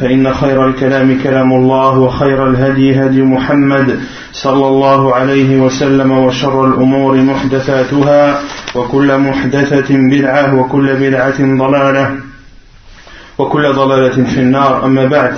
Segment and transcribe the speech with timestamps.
[0.00, 4.00] فإن خير الكلام كلام الله وخير الهدي هدي محمد
[4.32, 8.40] صلى الله عليه وسلم وشر الأمور محدثاتها
[8.74, 12.14] وكل محدثة بدعة وكل بدعة ضلالة
[13.38, 15.34] وكل ضلالة في النار أما بعد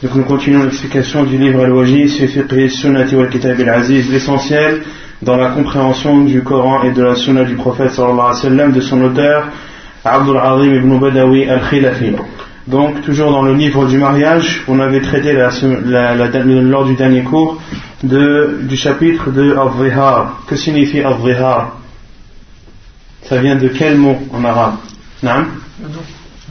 [0.00, 4.82] Donc nous continuons l'explication du livre Al-Wajiz, Fiqh Sunnati wal Kitab al-Aziz, l'essentiel
[5.22, 8.72] dans la compréhension du Coran et de la Sunna du prophète sallallahu alayhi wa sallam
[8.72, 9.48] de son auteur
[10.04, 12.14] Abdul Azim ibn Badawi al-Khilafi.
[12.68, 15.48] Donc, toujours dans le livre du mariage, on avait traité la,
[15.86, 17.58] la, la, lors du dernier cours
[18.02, 20.42] de, du chapitre de Al-Zihar.
[20.46, 21.78] Que signifie Al-Zihar
[23.22, 24.74] Ça vient de quel mot en arabe?
[25.22, 25.46] Naam?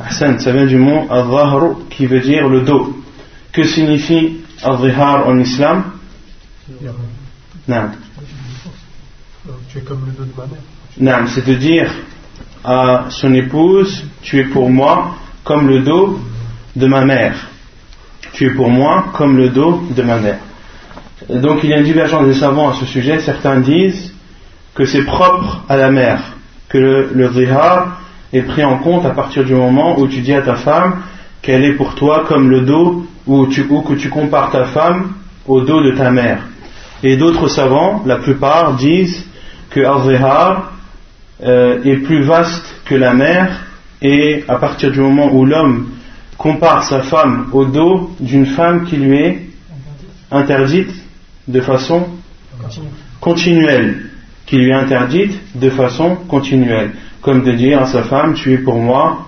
[0.03, 2.97] Hassan, ça vient du mot Al-Zahru qui veut dire le dos.
[3.51, 5.83] Que signifie Al-Zihar en islam?
[7.67, 7.91] Naam.
[9.71, 10.61] Tu es comme le dos de ma mère.
[10.97, 11.91] Naam, c'est de dire
[12.63, 15.15] à son épouse, tu es pour moi
[15.47, 16.19] comme le dos
[16.75, 17.47] de ma mère.
[18.33, 20.39] Tu es pour moi comme le dos de ma mère.
[21.29, 23.19] Donc il y a une divergence des savants à ce sujet.
[23.19, 24.13] Certains disent
[24.75, 26.19] que c'est propre à la mère,
[26.67, 28.01] que le, le zihar
[28.33, 30.97] est pris en compte à partir du moment où tu dis à ta femme
[31.41, 35.13] qu'elle est pour toi comme le dos, ou, que tu compares ta femme
[35.47, 36.39] au dos de ta mère.
[37.03, 39.25] Et d'autres savants, la plupart, disent
[39.69, 40.73] que al-zihar
[41.41, 43.66] euh, est plus vaste que la mère
[44.01, 45.87] et à partir du moment où l'homme
[46.37, 49.41] compare sa femme au dos d'une femme qui lui est
[50.31, 50.93] interdite
[51.47, 52.07] de façon
[53.19, 54.09] continuelle,
[54.45, 56.91] qui lui est interdite de façon continuelle,
[57.21, 59.25] comme de dire à sa femme tu es pour moi,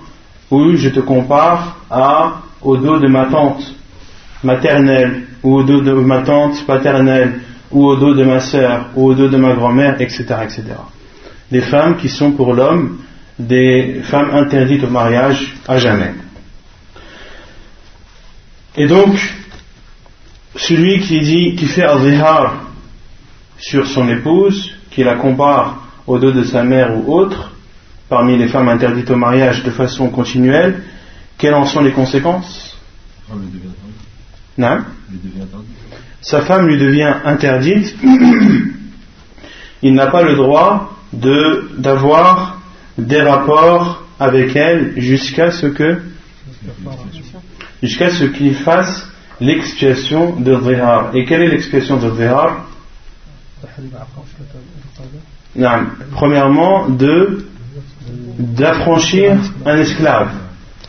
[0.52, 3.74] ou je te compare à, au dos de ma tante
[4.44, 7.40] maternelle, ou au dos de ma tante paternelle,
[7.72, 10.64] ou au dos de ma sœur, ou au dos de ma grand-mère, etc., etc.
[11.52, 12.98] Des femmes qui sont pour l'homme
[13.40, 16.14] des femmes interdites au mariage à jamais.
[18.76, 19.18] Et donc,
[20.56, 22.00] celui qui dit, qui fait al
[23.58, 27.52] sur son épouse, qui la compare au dos de sa mère ou autre,
[28.10, 30.84] parmi les femmes interdites au mariage de façon continuelle,
[31.38, 32.78] quelles en sont les conséquences?
[34.58, 34.80] Non.
[36.22, 37.96] Sa femme lui devient interdite,
[39.82, 42.59] il n'a pas le droit de d'avoir
[43.00, 46.02] des rapports avec elle jusqu'à ce que
[47.82, 49.08] jusqu'à ce qu'il fasse
[49.40, 51.12] l'expiation de Zihar.
[51.14, 52.66] Et quelle est l'expiation de Zihar?
[56.12, 57.46] Premièrement, de
[58.38, 60.32] d'affranchir un esclave.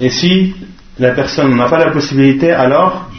[0.00, 0.54] Et si
[0.98, 3.10] la personne n'a pas la possibilité, alors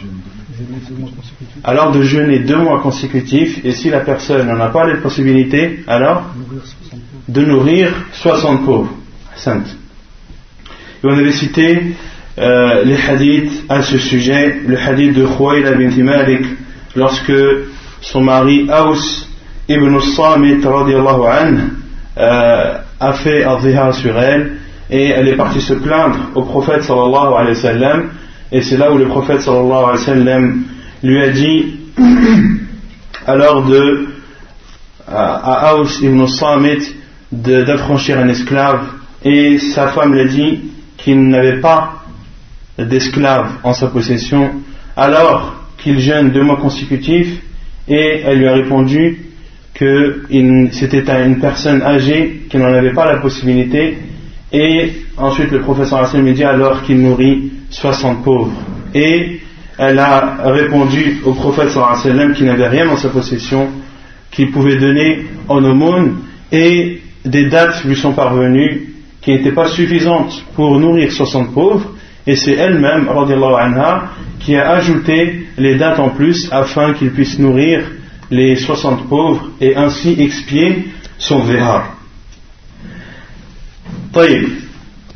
[1.64, 3.64] alors de jeûner deux mois consécutifs.
[3.64, 6.24] Et si la personne n'en a pas la possibilité, alors
[7.28, 8.90] de nourrir 60 pauvres.
[9.46, 9.50] Et
[11.04, 11.94] on avait cité
[12.38, 16.46] euh, les hadiths à ce sujet, le hadith de Khouayla bint Malik,
[16.96, 17.32] lorsque
[18.00, 19.26] son mari Aus
[19.68, 20.60] ibn Samit
[22.18, 24.58] euh, a fait al sur elle,
[24.90, 28.10] et elle est partie se plaindre au prophète sallallahu alayhi wa sallam,
[28.50, 30.62] et c'est là où le prophète sallallahu alayhi wa sallam
[31.02, 31.74] lui a dit,
[33.26, 34.08] alors de,
[35.08, 36.94] à, Aus ibn Samit,
[37.32, 38.84] d'affranchir un esclave.
[39.24, 40.60] Et sa femme lui dit
[40.96, 42.04] qu'il n'avait pas
[42.78, 44.50] d'esclave en sa possession
[44.96, 47.40] alors qu'il jeûne deux mois consécutifs
[47.88, 49.18] et elle lui a répondu
[49.74, 50.22] que
[50.72, 53.98] c'était une personne âgée qui n'en avait pas la possibilité.
[54.52, 58.52] Et ensuite le professeur lui dit alors qu'il nourrit 60 pauvres.
[58.94, 59.40] Et
[59.78, 63.68] elle a répondu au prophète sallam qu'il n'avait rien en sa possession
[64.30, 66.18] qu'il pouvait donner en aumône
[66.50, 71.92] et des dates lui sont parvenues qui n'étaient pas suffisantes pour nourrir 60 pauvres,
[72.26, 74.10] et c'est elle-même, anha,
[74.40, 77.82] qui a ajouté les dates en plus afin qu'il puisse nourrir
[78.30, 80.88] les 60 pauvres et ainsi expier
[81.18, 81.96] son zihar.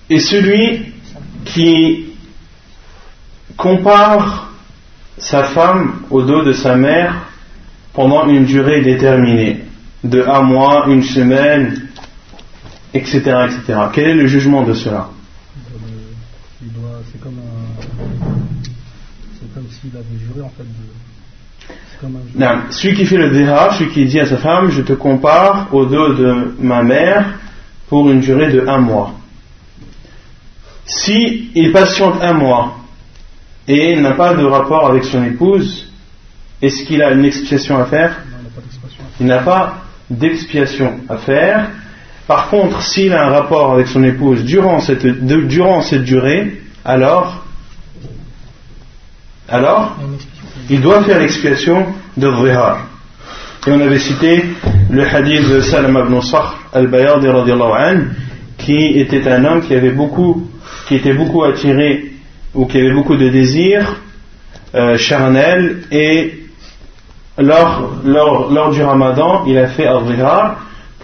[0.08, 0.92] Et celui
[1.44, 2.06] qui
[3.56, 4.50] compare
[5.18, 7.26] sa femme au dos de sa mère
[7.92, 9.64] pendant une durée déterminée,
[10.04, 11.85] de un mois, une semaine,
[12.94, 13.18] etc.
[13.46, 13.78] etc.
[13.92, 15.10] Quel est le jugement de cela?
[17.12, 17.40] C'est comme,
[19.54, 21.06] comme s'il avait juré en fait de.
[22.34, 25.68] Non, celui qui fait le déha, celui qui dit à sa femme, je te compare
[25.72, 27.38] au dos de ma mère
[27.88, 29.14] pour une durée de un mois.
[30.84, 32.76] Si il patiente un mois
[33.66, 35.90] et n'a pas de rapport avec son épouse,
[36.62, 38.22] est-ce qu'il a une expiation à faire
[39.18, 41.70] Il n'a pas d'expiation à faire.
[42.26, 47.44] Par contre, s'il a un rapport avec son épouse durant cette, durant cette durée, alors,
[49.48, 49.96] alors,
[50.68, 51.86] il doit faire l'expiation
[52.16, 52.86] de Vrihar.
[53.66, 54.44] Et on avait cité
[54.90, 57.28] le hadith de Salam ibn Sakhr al-Bayadi
[58.58, 60.48] qui était un homme qui avait beaucoup,
[60.88, 62.12] qui était beaucoup attiré
[62.54, 64.00] ou qui avait beaucoup de désirs
[64.74, 66.44] euh, charnels et
[67.38, 70.02] lors, lors, lors, du ramadan il a fait al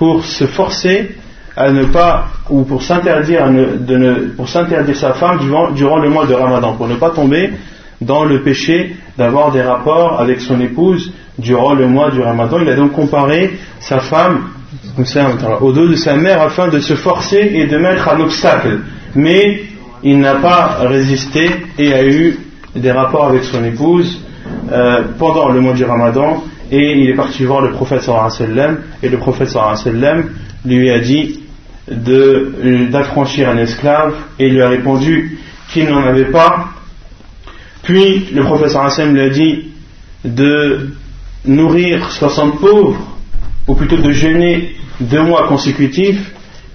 [0.03, 1.13] pour se forcer
[1.57, 3.49] à ne pas ou pour s'interdire
[4.37, 7.53] pour s'interdire sa femme durant, durant le mois de ramadan pour ne pas tomber
[8.01, 12.69] dans le péché d'avoir des rapports avec son épouse durant le mois du ramadan il
[12.69, 14.49] a donc comparé sa femme
[15.61, 18.81] au dos de sa mère afin de se forcer et de mettre un obstacle.
[19.15, 19.63] Mais
[20.03, 22.41] il n'a pas résisté et a eu
[22.75, 24.21] des rapports avec son épouse
[24.73, 29.09] euh, pendant le mois du Ramadan et il est parti voir le prophète sallam et
[29.11, 30.31] le prophète sallam
[30.65, 31.41] lui a dit
[31.87, 35.39] d'affranchir un esclave et il lui a répondu
[35.71, 36.71] qu'il n'en avait pas.
[37.83, 39.69] Puis le prophète sallam lui a dit
[40.25, 40.89] de
[41.45, 43.19] nourrir 60 pauvres
[43.69, 46.33] ou plutôt de jeûner deux mois consécutifs,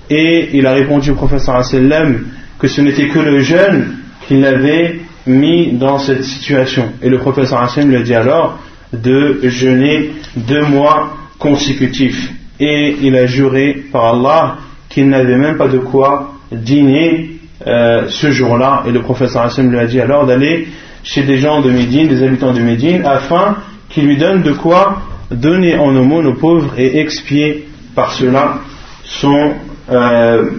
[0.10, 2.28] et il a répondu au professeur sallam
[2.60, 3.98] que ce n'était que le jeûne
[4.28, 6.94] qui l'avait mis dans cette situation.
[7.02, 8.60] Et le professeur sallam lui a dit alors
[8.94, 12.32] de jeûner deux mois consécutifs.
[12.60, 14.58] Et il a juré par Allah
[14.90, 18.84] qu'il n'avait même pas de quoi dîner euh, ce jour-là.
[18.88, 20.68] Et le professeur sallam lui a dit alors d'aller
[21.04, 23.58] chez des gens de Médine, des habitants de Médine, afin
[23.90, 25.02] qu'il lui donne de quoi
[25.32, 28.60] donner en aumône aux pauvres et expier par cela
[29.04, 29.54] son,
[29.90, 30.52] euh,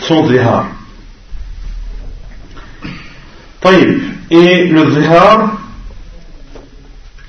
[0.00, 0.68] son zihar.
[4.30, 5.58] Et le zihar,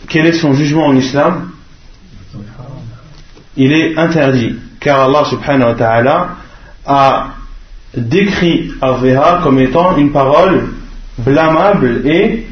[0.07, 1.49] quel est son jugement en islam?
[3.57, 6.29] Il est interdit, car Allah subhanahu wa ta'ala
[6.85, 7.27] a
[7.95, 10.65] décrit al-zihar comme étant une parole
[11.17, 12.45] blâmable et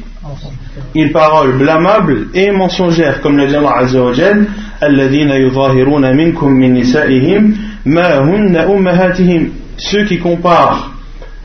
[0.94, 4.46] une parole blâmable et mensongère, comme le dit Allah Azza wa Jal,
[9.76, 10.90] ceux qui comparent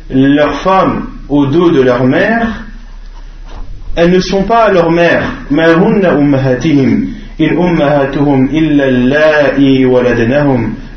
[0.09, 2.47] leurs femmes au dos de leur mère,
[3.95, 5.23] elles ne sont pas leur mère.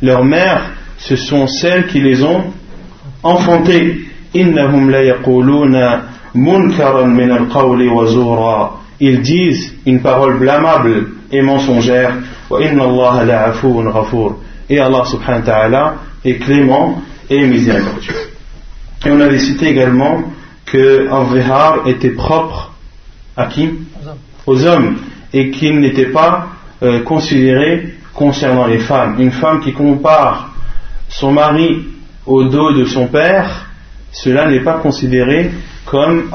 [0.03, 0.63] Leurs mères,
[0.99, 2.45] ce sont celles qui les ont
[3.23, 4.01] enfantées.
[9.01, 12.15] Ils disent une parole blâmable et mensongère.
[14.69, 18.15] Et Allah subhanahu wa ta'ala est clément et miséricordieux.
[19.05, 20.23] Et on avait cité également
[20.67, 22.72] que un était propre
[23.37, 23.69] à qui
[24.47, 24.97] Aux hommes.
[25.33, 26.49] Et qu'il n'était pas
[26.83, 29.17] euh, considéré concernant les femmes.
[29.19, 30.51] Une femme qui compare
[31.09, 31.85] son mari
[32.27, 33.71] au dos de son père,
[34.13, 35.51] cela n'est pas considéré
[35.87, 36.31] comme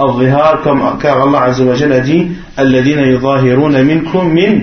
[0.64, 2.28] comme, car Allah Azza wa a dit
[2.58, 4.60] minkum min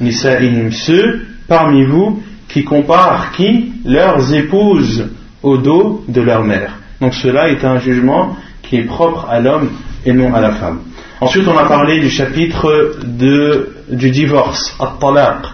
[0.00, 5.10] nisa'ihim ceux parmi vous qui comparent qui leurs épouses
[5.42, 9.70] au dos de leur mère donc cela est un jugement qui est propre à l'homme
[10.06, 10.80] et non à la femme
[11.22, 15.46] ensuite on a parlé du chapitre de, du divorce at-talaq.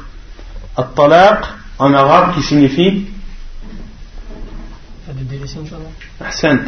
[0.76, 1.44] At-talaq
[1.78, 3.06] en arabe qui signifie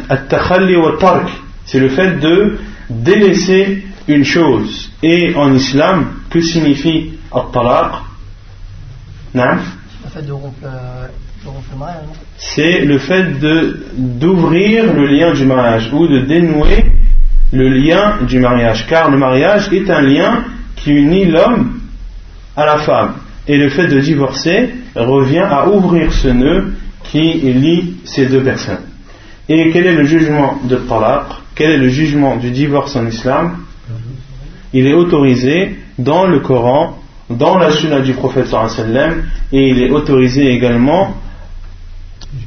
[0.09, 1.29] at-takhalli wa tark.
[1.65, 4.91] C'est le fait de délaisser une chose.
[5.01, 7.91] Et en islam, que signifie al-talaq
[12.37, 13.39] C'est le fait
[13.97, 16.85] d'ouvrir le lien du mariage ou de dénouer
[17.51, 18.87] le lien du mariage.
[18.87, 20.43] Car le mariage est un lien
[20.75, 21.79] qui unit l'homme
[22.55, 23.13] à la femme.
[23.47, 28.85] Et le fait de divorcer revient à ouvrir ce nœud qui lie ces deux personnes.
[29.49, 31.25] Et quel est le jugement de talaq?
[31.55, 33.57] Quel est le jugement du divorce en islam?
[34.73, 36.97] Il est autorisé dans le Coran
[37.37, 41.15] dans la sunna du prophète sallam et il est autorisé également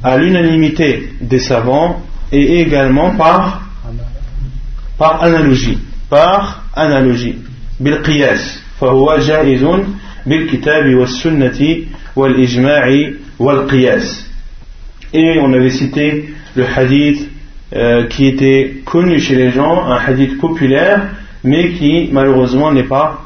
[0.03, 3.61] à l'unanimité des savants et également par,
[4.98, 7.36] par analogie par analogie
[7.80, 9.66] بالقياس فهو جائز
[10.26, 11.76] بالكتاب والسنة
[12.16, 14.26] والإجماع والقياس
[15.12, 17.28] et on avait cité le hadith
[17.74, 21.02] euh, qui était connu chez les gens, un hadith populaire,
[21.42, 23.22] mais qui malheureusement n'est pas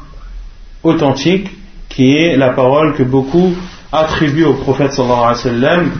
[0.83, 1.49] authentique,
[1.89, 3.53] qui est la parole que beaucoup
[3.91, 5.91] attribuent au prophète sallallahu alayhi wa sallam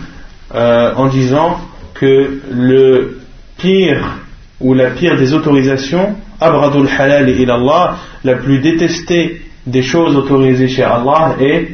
[0.54, 1.60] euh, en disant
[1.94, 3.20] que le
[3.58, 4.18] pire
[4.61, 10.67] ou la pire des autorisations, abradul halal et Allah, la plus détestée des choses autorisées
[10.67, 11.69] chez Allah est,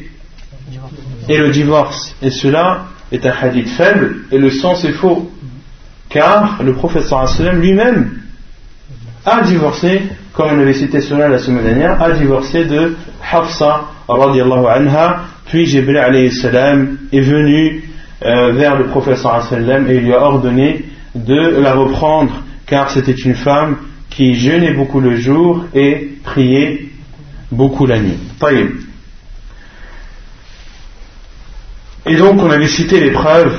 [1.29, 2.15] est le divorce.
[2.21, 5.29] Et cela est un hadith faible et le sens est faux.
[6.09, 7.05] Car le prophète
[7.53, 8.21] lui-même
[9.25, 10.01] a divorcé,
[10.33, 12.95] comme on avait cité cela la semaine dernière, a divorcé de
[13.29, 17.83] Hafsa anha, puis Jibril alayhi salam est venu
[18.25, 19.19] euh, vers le prophète
[19.89, 22.31] et lui a ordonné de la reprendre
[22.67, 23.77] car c'était une femme
[24.09, 26.89] qui jeûnait beaucoup le jour et priait
[27.51, 28.19] beaucoup la nuit.
[32.05, 33.57] Et donc on avait cité les preuves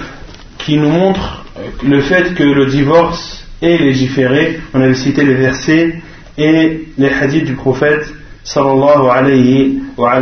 [0.59, 1.45] qui nous montrent
[1.85, 4.61] le fait que le divorce est légiféré.
[4.75, 6.00] On avait cité les versets
[6.37, 8.12] et les hadiths du prophète
[8.45, 10.21] sallallahu alayhi wa,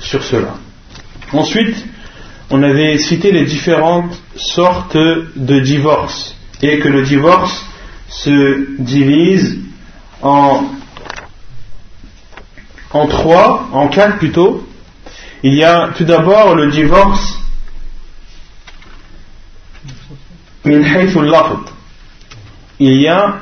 [0.00, 0.54] sur cela.
[1.32, 1.84] Ensuite,
[2.50, 7.64] on avait cité les différentes sortes de divorce et que le divorce
[8.08, 9.58] se divise
[10.22, 10.64] en,
[12.92, 14.66] en trois, en quatre plutôt.
[15.42, 17.38] Il y a tout d'abord le divorce
[22.78, 23.38] il y a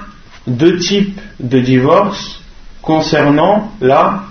[0.46, 2.42] deux types de divorce
[2.82, 4.24] concernant la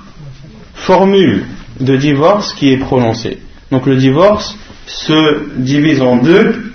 [0.75, 1.46] formule
[1.80, 3.40] de divorce qui est prononcée.
[3.72, 6.73] Donc le divorce se divise en deux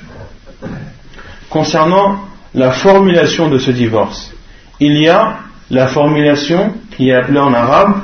[1.50, 2.20] concernant
[2.54, 4.32] la formulation de ce divorce.
[4.80, 5.38] Il y a
[5.70, 8.00] la formulation qui est appelée en arabe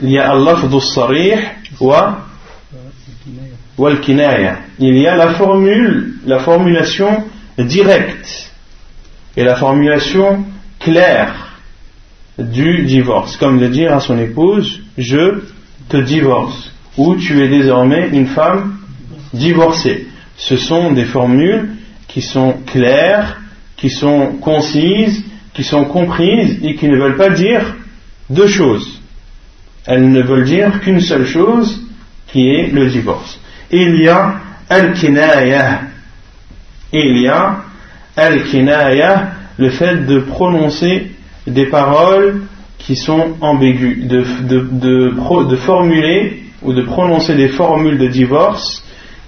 [0.00, 1.38] il y a Allah sarih
[1.80, 2.18] wa
[3.78, 7.24] il y a la formule, la formulation
[7.58, 8.52] directe
[9.36, 10.44] et la formulation
[10.80, 11.54] claire
[12.38, 15.42] du divorce, comme de dire à son épouse je
[15.88, 18.76] te divorce ou tu es désormais une femme
[19.32, 20.06] divorcée.
[20.36, 21.70] Ce sont des formules
[22.08, 23.40] qui sont claires,
[23.76, 27.76] qui sont concises, qui sont comprises et qui ne veulent pas dire
[28.30, 29.00] deux choses.
[29.86, 31.82] Elles ne veulent dire qu'une seule chose
[32.26, 33.38] qui est le divorce
[33.74, 34.34] il y a
[34.68, 35.82] al-kinaya.
[36.92, 37.56] Il y a
[38.16, 41.10] al-kinaya, le fait de prononcer
[41.46, 42.42] des paroles
[42.78, 48.83] qui sont ambiguës, de, formuler ou de prononcer des formules de divorce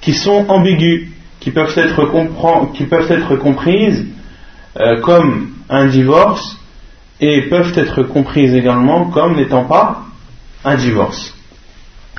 [0.07, 1.09] qui sont ambiguës,
[1.41, 4.07] qui peuvent être, qui peuvent être comprises
[4.79, 6.57] euh, comme un divorce
[7.21, 10.05] et peuvent être comprises également comme n'étant pas
[10.65, 11.35] un divorce.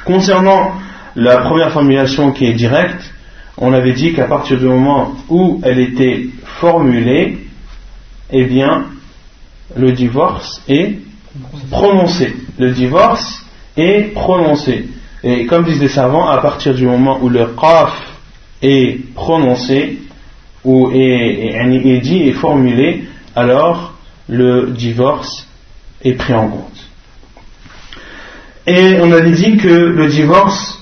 [0.03, 0.73] Concernant
[1.15, 3.13] la première formulation qui est directe,
[3.57, 6.27] on avait dit qu'à partir du moment où elle était
[6.59, 7.37] formulée,
[8.31, 8.87] eh bien,
[9.77, 10.97] le divorce est
[11.71, 12.35] prononcé.
[12.59, 13.45] Le divorce
[13.77, 14.89] est prononcé.
[15.29, 17.91] Et comme disent les savants, à partir du moment où le qaf
[18.61, 19.99] est prononcé,
[20.63, 23.93] ou est, est dit, est formulé, alors
[24.29, 25.45] le divorce
[26.01, 26.89] est pris en compte.
[28.67, 30.81] Et on avait dit que le divorce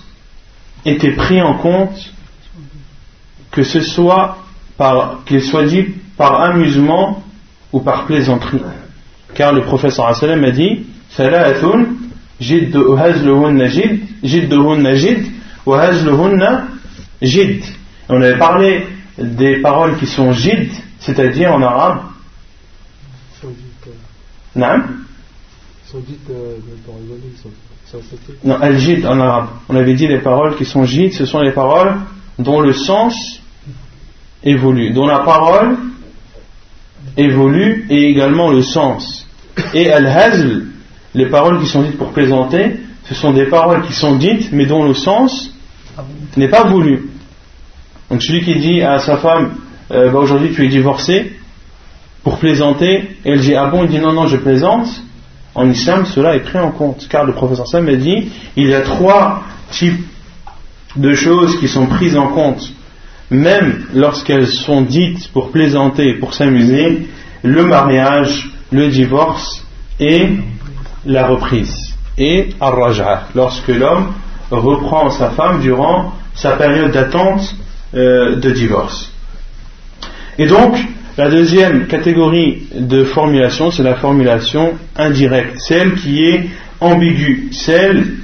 [0.85, 2.13] était pris en compte
[3.49, 4.37] que ce soit
[5.25, 5.87] qu'il soit dit
[6.17, 7.23] par amusement
[7.73, 8.61] ou par plaisanterie.
[9.33, 10.85] Car le professeur a dit
[18.07, 18.87] On avait parlé
[19.17, 22.01] des paroles qui sont jid, c'est-à-dire en arabe.
[24.55, 24.83] Non
[28.43, 29.47] non, al-jid en arabe.
[29.69, 31.93] On avait dit les paroles qui sont jid, ce sont les paroles
[32.39, 33.39] dont le sens
[34.43, 35.77] évolue, dont la parole
[37.15, 39.27] évolue et également le sens.
[39.73, 40.64] Et al-hazl,
[41.15, 44.65] les paroles qui sont dites pour plaisanter, ce sont des paroles qui sont dites mais
[44.65, 45.51] dont le sens
[46.35, 47.09] n'est pas voulu.
[48.11, 49.55] Donc celui qui dit à sa femme,
[49.91, 51.33] euh, bah, aujourd'hui tu es divorcé,
[52.23, 54.87] pour plaisanter, et elle dit ah bon, il dit non non je plaisante,
[55.53, 58.73] en islam, cela est pris en compte, car le professeur Sam a dit il y
[58.73, 60.05] a trois types
[60.97, 62.73] de choses qui sont prises en compte,
[63.29, 67.07] même lorsqu'elles sont dites pour plaisanter, pour s'amuser
[67.41, 69.65] le mariage, le divorce
[69.99, 70.27] et
[71.05, 71.93] la reprise.
[72.17, 72.75] Et ar
[73.35, 74.13] lorsque l'homme
[74.51, 77.55] reprend sa femme durant sa période d'attente
[77.93, 79.11] euh, de divorce.
[80.37, 80.77] Et donc,
[81.17, 86.49] la deuxième catégorie de formulation, c'est la formulation indirecte, celle qui est
[86.81, 88.17] ambiguë, celle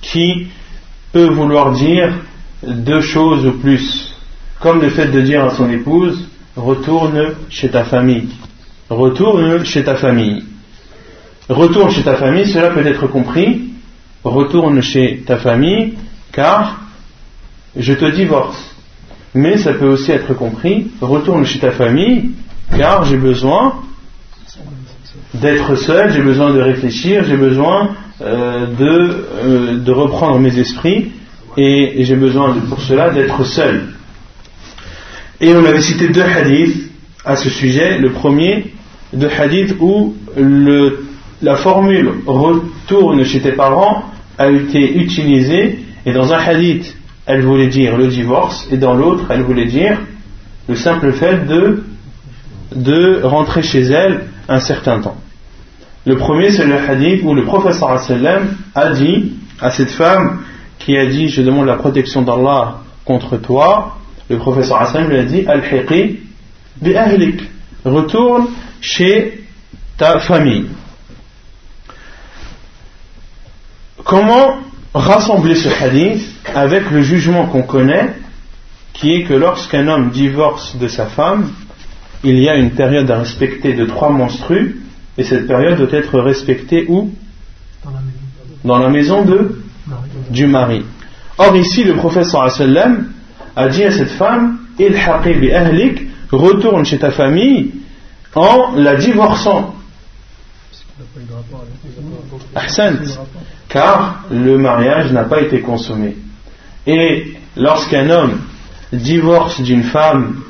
[0.00, 0.46] qui
[1.12, 2.12] peut vouloir dire
[2.62, 4.14] deux choses ou plus,
[4.60, 8.28] comme le fait de dire à son épouse, retourne chez ta famille,
[8.88, 10.44] retourne chez ta famille.
[11.48, 13.70] Retourne chez ta famille, cela peut être compris,
[14.24, 15.94] retourne chez ta famille,
[16.32, 16.80] car
[17.76, 18.74] je te divorce.
[19.34, 22.30] Mais ça peut aussi être compris, retourne chez ta famille,
[22.76, 23.74] car j'ai besoin
[25.34, 27.90] d'être seul, j'ai besoin de réfléchir, j'ai besoin
[28.22, 31.12] euh, de, euh, de, reprendre mes esprits,
[31.56, 33.88] et, j'ai besoin pour cela d'être seul.
[35.40, 36.90] Et on avait cité deux hadiths
[37.24, 37.98] à ce sujet.
[37.98, 38.72] Le premier,
[39.12, 41.04] deux hadiths où le,
[41.42, 44.04] la formule retourne chez tes parents
[44.38, 49.24] a été utilisée, et dans un hadith elle voulait dire le divorce, et dans l'autre,
[49.30, 49.98] elle voulait dire
[50.68, 55.16] le simple fait de, rentrer chez elle un certain temps.
[56.06, 57.98] Le premier, c'est le hadith où le professeur
[58.74, 60.40] a dit à cette femme
[60.78, 63.96] qui a dit Je demande la protection d'Allah contre toi,
[64.28, 66.18] le professeur lui a dit Al-Hiqi
[66.80, 66.94] bi
[67.84, 68.46] retourne
[68.80, 69.44] chez
[69.96, 70.66] ta famille.
[74.04, 74.58] Comment
[74.92, 76.22] rassembler ce hadith
[76.54, 78.14] avec le jugement qu'on connaît,
[78.92, 81.50] qui est que lorsqu'un homme divorce de sa femme,
[82.22, 84.80] il y a une période à respecter de trois menstrues,
[85.18, 87.10] et cette période doit être respectée où?
[88.64, 89.58] Dans la maison de
[90.30, 90.82] du mari.
[91.38, 92.42] Or ici, le professeur
[93.56, 97.72] a dit à cette femme, Il ahlik, retourne chez ta famille
[98.34, 99.74] en la divorçant.
[103.68, 106.16] Car le mariage n'a pas été consommé.
[106.86, 108.40] Et lorsqu'un homme
[108.92, 110.42] divorce d'une femme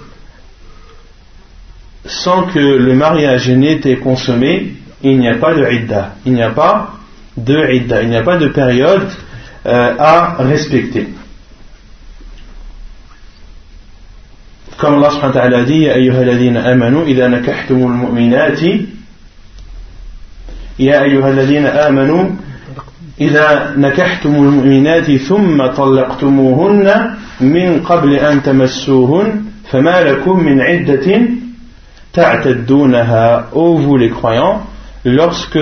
[2.05, 6.17] sans que le mariage n'ait été consommé, il n'y a pas de idda.
[6.27, 6.95] Il n'y a pas
[7.37, 8.03] de idda.
[8.03, 9.09] Il n'y a pas de période
[9.65, 11.09] euh, à respecter.
[14.77, 15.89] Comme Allah subhanahu wa ta'ala dit,
[20.78, 22.38] Ya ayyuha alladhina amanu,
[23.18, 28.44] idha nakahtumul mu'minati, Ya ayyuha alladhina amanu, إذا نكحتم المؤمنات ثم طلقتموهن من قبل أن
[28.44, 31.22] تمسوهن فما لكم من عدة
[32.14, 34.62] تعتدونها Ô vous les croyants,
[35.06, 35.60] lorsque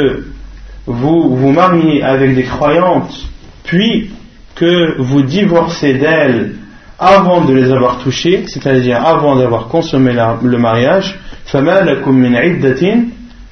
[0.85, 3.15] vous vous mariez avec des croyantes,
[3.63, 4.11] puis
[4.55, 6.55] que vous divorcez d'elles
[6.99, 11.15] avant de les avoir touchées, c'est-à-dire avant d'avoir consommé la, le mariage,
[11.45, 12.97] فما لكم من عدة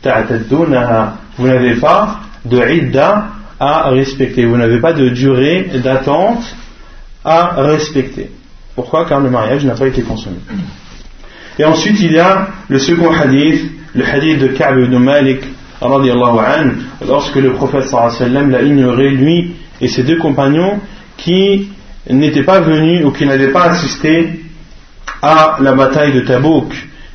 [0.03, 4.44] تعتدونها Vous n'avez pas de idda à respecter.
[4.44, 6.44] Vous n'avez pas de durée d'attente
[7.24, 8.30] à respecter.
[8.74, 9.06] Pourquoi?
[9.06, 10.36] Car le mariage n'a pas été consommé.
[11.58, 15.40] Et ensuite, il y a le second hadith, le hadith de Ka'b ibn Malik,
[15.80, 20.78] lorsque le prophète sallam l'a ignoré, lui et ses deux compagnons,
[21.16, 21.70] qui
[22.10, 24.42] n'étaient pas venus ou qui n'avaient pas assisté
[25.22, 26.74] à la bataille de Tabouk.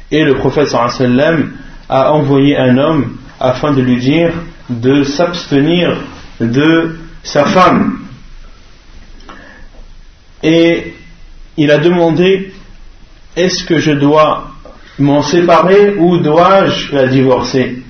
[0.10, 1.52] Et le prophète sallam
[1.90, 4.34] a envoyé un homme afin de lui dire
[4.70, 5.98] de s'abstenir
[6.40, 8.00] de sa femme.
[10.44, 10.94] Et
[11.58, 12.54] il a demandé
[13.36, 14.52] est-ce que je dois
[15.00, 17.84] m'en séparer ou dois-je la divorcer?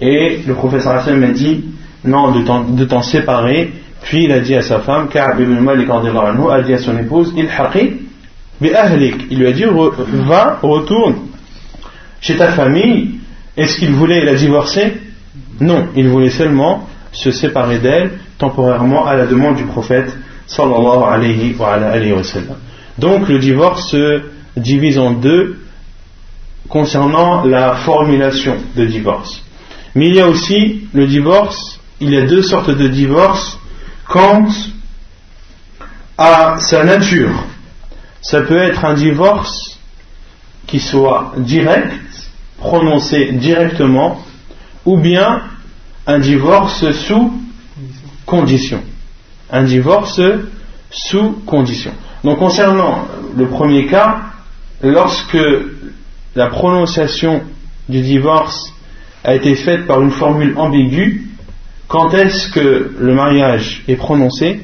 [0.00, 1.64] Et le professeur Hassan m'a dit
[2.04, 3.72] non, de t'en séparer.
[4.02, 7.32] Puis il a dit à sa femme, car ibn Malik a dit à son épouse
[7.36, 7.48] il
[8.60, 11.14] il lui a dit va, retourne
[12.20, 13.20] chez ta famille.
[13.56, 14.94] Est-ce qu'il voulait la divorcer?
[15.60, 20.16] Non, il voulait seulement se séparer d'elle temporairement à la demande du prophète
[20.58, 21.72] alayhi wa.
[22.98, 24.22] Donc le divorce se
[24.56, 25.58] divise en deux
[26.68, 29.42] concernant la formulation de divorce.
[29.94, 33.58] Mais il y a aussi le divorce, il y a deux sortes de divorce
[34.08, 34.48] quant
[36.18, 37.44] à sa nature.
[38.20, 39.78] Ça peut être un divorce
[40.66, 42.21] qui soit direct,
[42.62, 44.22] prononcé directement,
[44.84, 45.42] ou bien
[46.06, 47.32] un divorce sous
[48.24, 48.82] condition.
[49.50, 50.20] Un divorce
[50.90, 51.92] sous condition.
[52.24, 54.20] Donc concernant le premier cas,
[54.82, 55.38] lorsque
[56.34, 57.42] la prononciation
[57.88, 58.72] du divorce
[59.24, 61.28] a été faite par une formule ambiguë,
[61.88, 64.60] quand est-ce que le mariage est prononcé?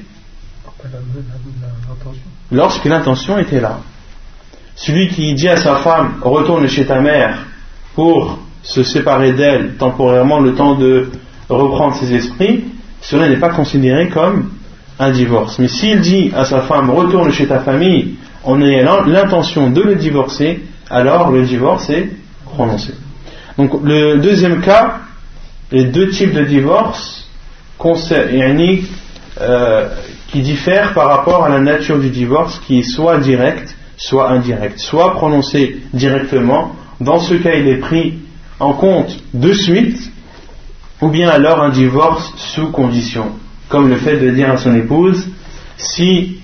[2.50, 3.80] Lorsque l'intention était là.
[4.76, 7.47] Celui qui dit à sa femme retourne chez ta mère
[7.98, 11.08] pour se séparer d'elle temporairement le temps de
[11.48, 12.62] reprendre ses esprits,
[13.00, 14.50] cela n'est pas considéré comme
[15.00, 15.58] un divorce.
[15.58, 19.96] Mais s'il dit à sa femme retourne chez ta famille en ayant l'intention de le
[19.96, 22.10] divorcer, alors le divorce est
[22.44, 22.94] prononcé.
[23.56, 24.98] Donc le deuxième cas,
[25.72, 27.28] les deux types de divorce
[27.84, 29.88] euh,
[30.30, 34.78] qui diffèrent par rapport à la nature du divorce qui est soit direct, soit indirect,
[34.78, 38.18] soit prononcé directement, dans ce cas il est pris
[38.60, 40.10] en compte de suite,
[41.00, 43.32] ou bien alors un divorce sous condition,
[43.68, 45.28] comme le fait de dire à son épouse,
[45.76, 46.40] si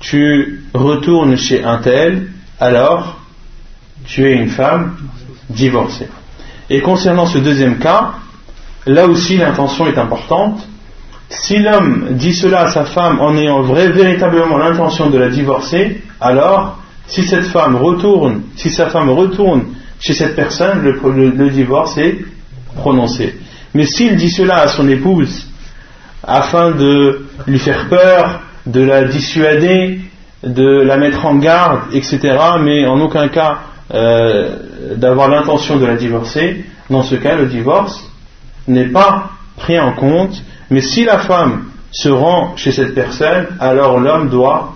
[0.00, 3.20] tu retournes chez un tel, alors
[4.04, 4.96] tu es une femme
[5.48, 6.08] divorcée.
[6.68, 8.14] Et concernant ce deuxième cas,
[8.86, 10.66] là aussi l'intention est importante.
[11.28, 16.78] Si l'homme dit cela à sa femme en ayant véritablement l'intention de la divorcer, alors
[17.06, 19.66] si cette femme retourne, si sa femme retourne
[20.02, 22.18] chez cette personne, le, divorce est
[22.74, 23.38] prononcé.
[23.72, 25.46] Mais s'il dit cela à son épouse
[26.24, 30.00] afin de lui faire peur, de la dissuader,
[30.42, 32.18] de la mettre en garde, etc.,
[32.60, 33.60] mais en aucun cas
[33.94, 34.56] euh,
[34.96, 38.04] d'avoir l'intention de la divorcer, dans ce cas, le divorce
[38.66, 44.00] n'est pas pris en compte, mais si la femme se rend chez cette personne, alors
[44.00, 44.74] l'homme doit,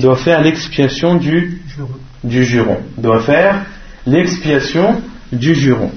[0.00, 1.62] doit faire l'expiation du,
[2.23, 2.79] du juron.
[2.97, 3.65] Doit faire
[4.05, 5.91] l'expiation du juron.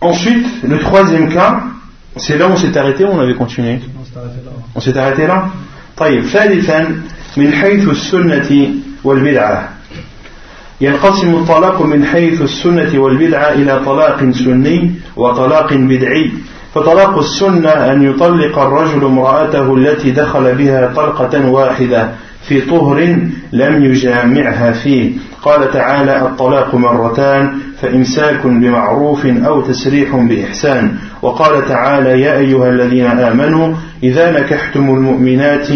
[0.00, 1.62] Ensuite, le troisième cas,
[2.16, 3.78] c'est là où on s'est arrêté ou on avait continué
[4.74, 5.50] On s'est arrêté là
[5.98, 7.02] طيب ثالثا
[7.36, 9.68] من حيث السنة والبدعة
[10.80, 16.32] ينقسم الطلاق من حيث السنة والبدعة إلى طلاق سني وطلاق بدعي
[16.73, 22.09] فطلاق السنة أن يطلق الرجل امرأته التي دخل بها طلقة واحدة
[22.47, 23.17] في طهر
[23.53, 25.11] لم يجامعها فيه.
[25.43, 30.91] قال تعالى الطلاق مرتان فإمساك بمعروف أو تسريح بإحسان.
[31.21, 35.69] وقال تعالى يا أيها الذين آمنوا إذا نكحتم المؤمنات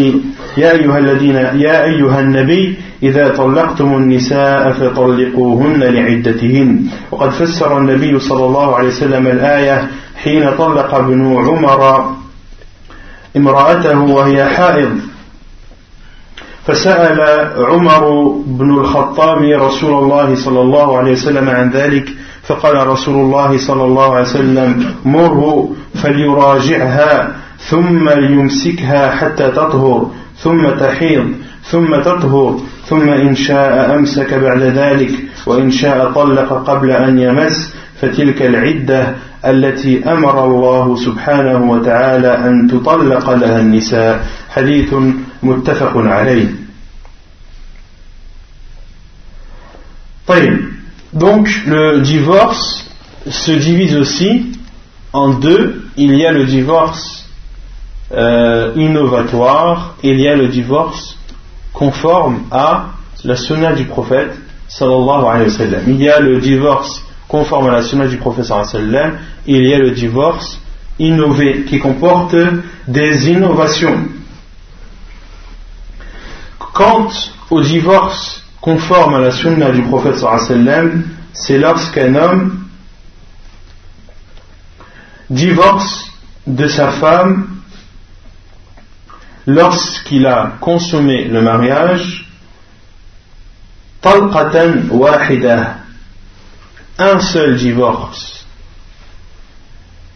[0.58, 6.82] يا أيها الذين يا أيها النبي إذا طلقتم النساء فطلقوهن لعدتهن.
[7.12, 9.88] وقد فسر النبي صلى الله عليه وسلم الآية
[10.24, 12.12] حين طلق ابن عمر
[13.38, 15.00] امرأته وهي حائض
[16.66, 17.20] فسأل
[17.66, 22.10] عمر بن الخطاب رسول الله صلى الله عليه وسلم عن ذلك
[22.44, 25.70] فقال رسول الله صلى الله عليه وسلم مره
[26.04, 31.32] فليراجعها ثم ليمسكها حتى تطهر ثم تحيض
[31.64, 35.12] ثم تطهر ثم إن شاء أمسك بعد ذلك
[35.46, 39.16] وإن شاء طلق قبل أن يمس فتلك العدة
[39.47, 44.95] التي أمر الله سبحانه وتعالى أن تطلق لها النساء حديث
[45.43, 46.49] متفق عليه
[50.27, 50.73] طيب
[51.13, 52.87] donc le divorce
[53.29, 54.53] se divise aussi
[55.13, 57.27] en deux il y a le divorce
[58.13, 61.19] euh, innovatoire il y a le divorce
[61.73, 62.87] conforme à
[63.25, 64.35] la sunna du prophète
[64.69, 68.64] sallallahu alayhi wa sallam il y a le divorce conforme à la sunna du wa
[68.64, 70.60] sallam il y a le divorce
[71.00, 72.36] innové qui comporte
[72.88, 74.08] des innovations.
[76.74, 77.10] Quant
[77.50, 82.64] au divorce conforme à la sunna du prophète sallam, c'est lorsqu'un homme
[85.30, 86.12] divorce
[86.46, 87.48] de sa femme
[89.46, 92.30] lorsqu'il a consommé le mariage
[96.98, 98.46] un seul divorce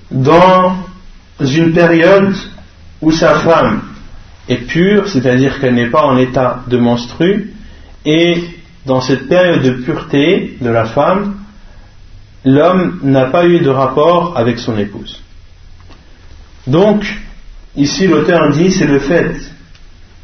[0.10, 0.76] dans
[1.40, 2.36] une période
[3.02, 3.82] où sa femme
[4.50, 7.54] est pure, c'est-à-dire qu'elle n'est pas en état de menstru,
[8.06, 8.44] et
[8.86, 11.36] dans cette période de pureté de la femme,
[12.44, 15.22] l'homme n'a pas eu de rapport avec son épouse.
[16.68, 17.06] Donc,
[17.76, 19.36] ici l'auteur dit c'est le fait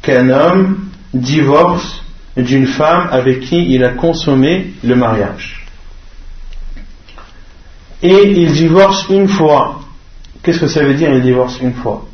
[0.02, 2.02] qu'un homme divorce
[2.36, 5.57] d'une femme avec qui il a consommé le mariage.
[8.02, 9.80] Et il divorce une fois.
[10.42, 12.06] Qu'est-ce que ça veut dire il divorce une fois?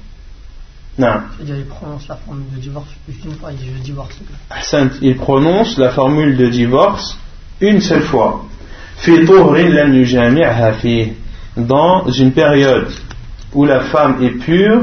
[0.96, 1.14] Non.
[1.36, 2.88] C'est-à-dire, il prononce la formule de divorce
[3.24, 4.14] une fois, il dit je divorce.
[5.02, 7.18] Il prononce la formule de divorce
[7.60, 8.44] une seule fois.
[11.56, 12.88] Dans une période
[13.52, 14.82] où la femme est pure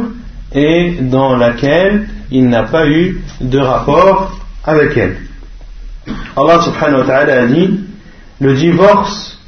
[0.53, 5.17] et dans laquelle il n'a pas eu de rapport avec elle.
[6.35, 7.79] Allah subhanahu wa ta'ala a dit
[8.39, 9.39] le divorce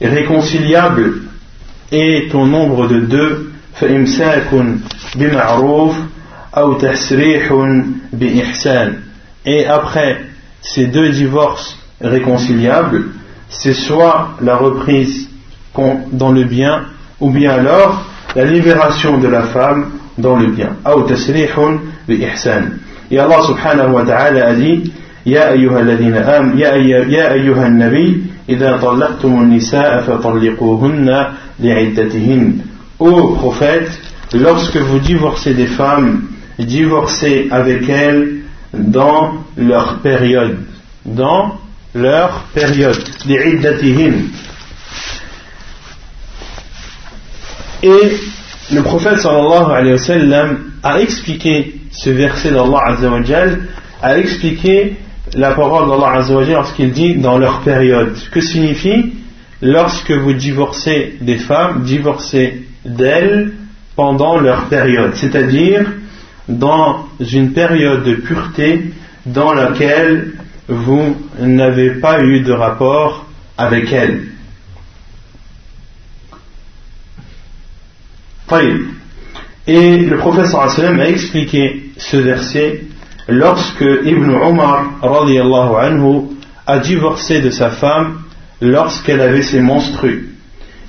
[0.00, 1.22] réconciliable
[1.92, 3.50] est au nombre de deux
[9.46, 10.20] et après
[10.60, 13.04] ces deux divorces réconciliables,
[13.48, 15.28] c'est soit la reprise
[16.12, 16.82] dans le bien,
[17.20, 18.04] ou bien alors
[18.34, 20.76] la libération de la femme dans le bien.
[23.10, 24.92] Et Allah subhanahu wa ta'ala a dit
[25.26, 31.24] يا أيها الذين آم يا, يا أيها النبي إذا طلقتم النساء فطلقوهن
[31.60, 32.58] لعدتهن
[32.98, 33.90] Ô prophète,
[34.34, 36.24] lorsque vous divorcez des femmes,
[36.58, 38.42] divorcez avec elles
[38.74, 40.58] dans leur période.
[41.06, 41.58] Dans
[41.94, 43.02] leur période.
[43.26, 44.14] لعدتهن
[47.82, 48.12] Et
[48.74, 53.20] le prophète sallallahu alayhi wa sallam a expliqué ce verset d'Allah azza wa
[54.02, 54.96] a expliqué
[55.35, 58.15] la parole d'Allah azza wa lorsqu'il dit dans leur période.
[58.31, 59.13] Que signifie
[59.61, 63.53] lorsque vous divorcez des femmes, divorcez d'elles
[63.95, 65.91] pendant leur période, c'est-à-dire
[66.47, 68.91] dans une période de pureté
[69.25, 70.33] dans laquelle
[70.67, 73.25] vous n'avez pas eu de rapport
[73.57, 74.23] avec elles.
[79.67, 82.81] Et le professeur a expliqué ce verset
[83.27, 86.21] lorsque Ibn Omar anhu,
[86.67, 88.21] a divorcé de sa femme
[88.61, 90.29] lorsqu'elle avait ses menstrues.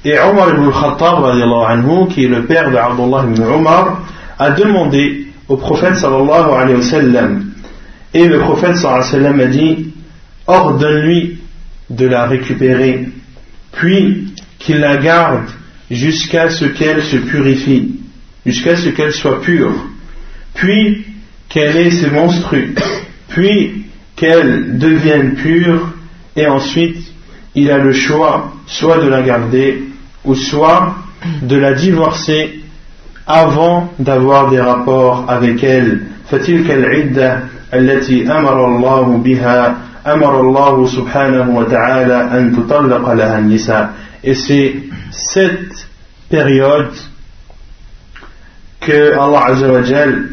[0.04, 4.02] Et Omar ibn Khattab anhu, qui est le père d'Abdullah ibn Omar,
[4.38, 7.44] a demandé au prophète sallallahu alayhi wa sallam,
[8.14, 9.94] et le prophète sallallahu alayhi wa sallam a dit,
[10.46, 11.38] ordonne-lui
[11.90, 13.08] de la récupérer,
[13.72, 15.48] puis qu'il la garde
[15.90, 17.96] jusqu'à ce qu'elle se purifie,
[18.44, 19.74] jusqu'à ce qu'elle soit pure,
[20.54, 21.04] puis
[21.55, 22.75] qu'elle ait ses menstrues,
[23.27, 25.89] puis qu'elle devienne pure,
[26.35, 26.97] et ensuite
[27.55, 29.83] il a le choix soit de la garder,
[30.23, 30.95] ou soit
[31.41, 32.61] de la divorcer
[33.27, 36.01] avant d'avoir des rapports avec elle.
[36.31, 37.39] فتلك العدة
[37.73, 39.75] التي أمر الله بها
[40.07, 43.89] أمر الله سبحانه وتعالى أن تطلق لها النساء
[44.23, 44.75] et c'est
[45.11, 45.87] cette
[46.29, 46.93] période
[48.79, 49.47] que Allah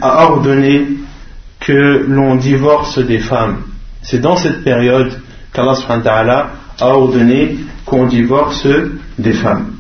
[0.02, 0.87] a ordonné
[1.65, 3.63] que l'on divorce des femmes.
[4.02, 5.12] C'est dans cette période
[5.54, 6.49] qu'Allah
[6.80, 8.67] a ordonné qu'on divorce
[9.17, 9.73] des femmes.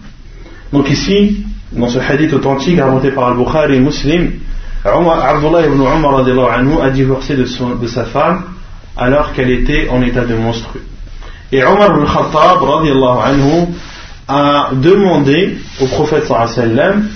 [0.71, 4.31] Donc ici, dans ce hadith authentique raconté par Al-Bukhari et Muslim,
[4.85, 6.25] Abdullah ibn Umar
[6.83, 8.43] a divorcé de, sa femme
[8.97, 10.79] alors qu'elle était en état de monstru.
[11.51, 12.59] Et Omar ibn Khattab
[14.27, 17.07] a demandé au prophète sallam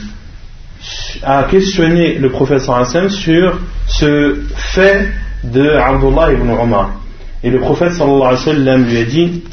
[1.24, 5.10] a questionné le prophète sallam sur ce fait
[5.44, 6.92] de Abdullah ibn Omar.
[7.44, 9.44] Et le prophète sallam lui a dit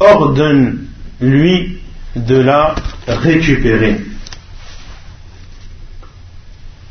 [0.00, 1.78] ordonne-lui
[2.16, 2.74] de la
[3.06, 4.00] récupérer.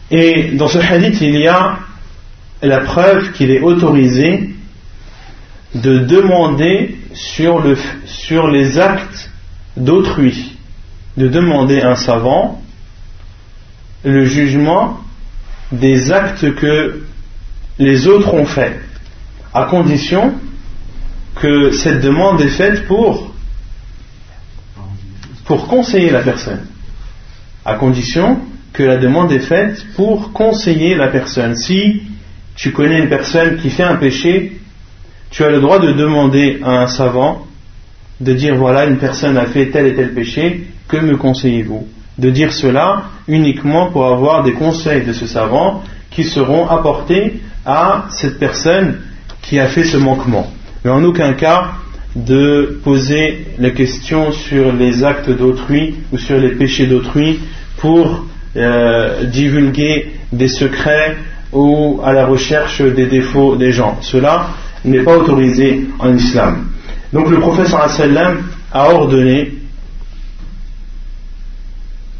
[0.09, 1.77] Et dans ce hadith, il y a
[2.61, 4.49] la preuve qu'il est autorisé
[5.73, 9.30] de demander sur les actes
[9.77, 10.57] d'autrui,
[11.17, 12.61] de demander à un savant
[14.03, 14.99] le jugement
[15.71, 17.03] des actes que
[17.79, 18.79] les autres ont faits,
[19.53, 20.33] à condition
[21.35, 23.29] que cette demande est faite pour,
[25.67, 26.65] conseiller la personne,
[27.65, 28.39] à condition
[28.71, 31.57] que la demande est faite pour conseiller la personne.
[31.57, 32.03] Si
[32.55, 34.61] tu connais une personne qui fait un péché
[35.31, 37.47] tu as le droit de demander à un savant
[38.21, 42.29] de dire voilà, une personne a fait tel et tel péché, que me conseillez-vous De
[42.29, 48.37] dire cela uniquement pour avoir des conseils de ce savant qui seront apportés à cette
[48.39, 48.97] personne
[49.41, 50.51] qui a fait ce manquement.
[50.83, 51.71] Mais en aucun cas
[52.15, 57.39] de poser la question sur les actes d'autrui ou sur les péchés d'autrui
[57.77, 58.25] pour
[58.57, 61.15] euh, divulguer des secrets
[61.53, 63.97] ou à la recherche des défauts des gens.
[64.01, 64.49] Cela
[64.83, 66.70] n'est pas autorisé en islam.
[67.13, 69.53] Donc le professeur sallam a ordonné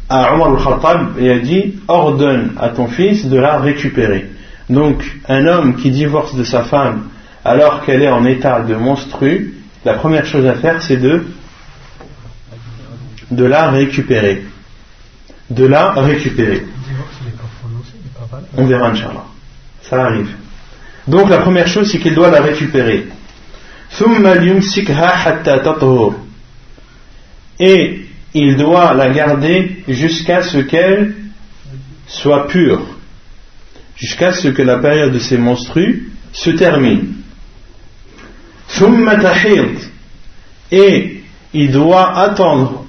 [0.08, 4.30] à Omar al-Khattab et a dit ordonne à ton fils de la récupérer.
[4.68, 7.08] Donc un homme qui divorce de sa femme
[7.44, 11.24] alors qu'elle est en état de monstru, la première chose à faire c'est de
[13.30, 14.44] de la récupérer.
[15.50, 16.66] De la récupérer.
[18.56, 19.24] On verra, Inch'Allah.
[19.82, 20.30] Ça arrive.
[21.06, 23.08] Donc la première chose, c'est qu'il doit la récupérer.
[27.58, 28.00] Et
[28.34, 31.14] il doit la garder jusqu'à ce qu'elle
[32.06, 32.82] soit pure,
[33.96, 37.14] jusqu'à ce que la période de ses menstrues se termine.
[40.70, 42.86] Et il doit attendre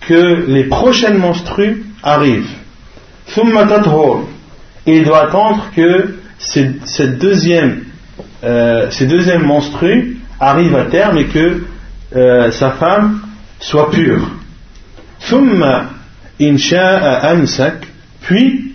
[0.00, 2.50] que les prochaines menstrues arrivent.
[4.86, 7.84] et il doit attendre que cette deuxième,
[8.44, 10.11] euh, ces deuxièmes menstrues
[10.42, 11.62] arrivent à terme et que
[12.16, 13.20] euh, sa femme
[13.60, 14.28] soit pure.
[18.20, 18.74] Puis,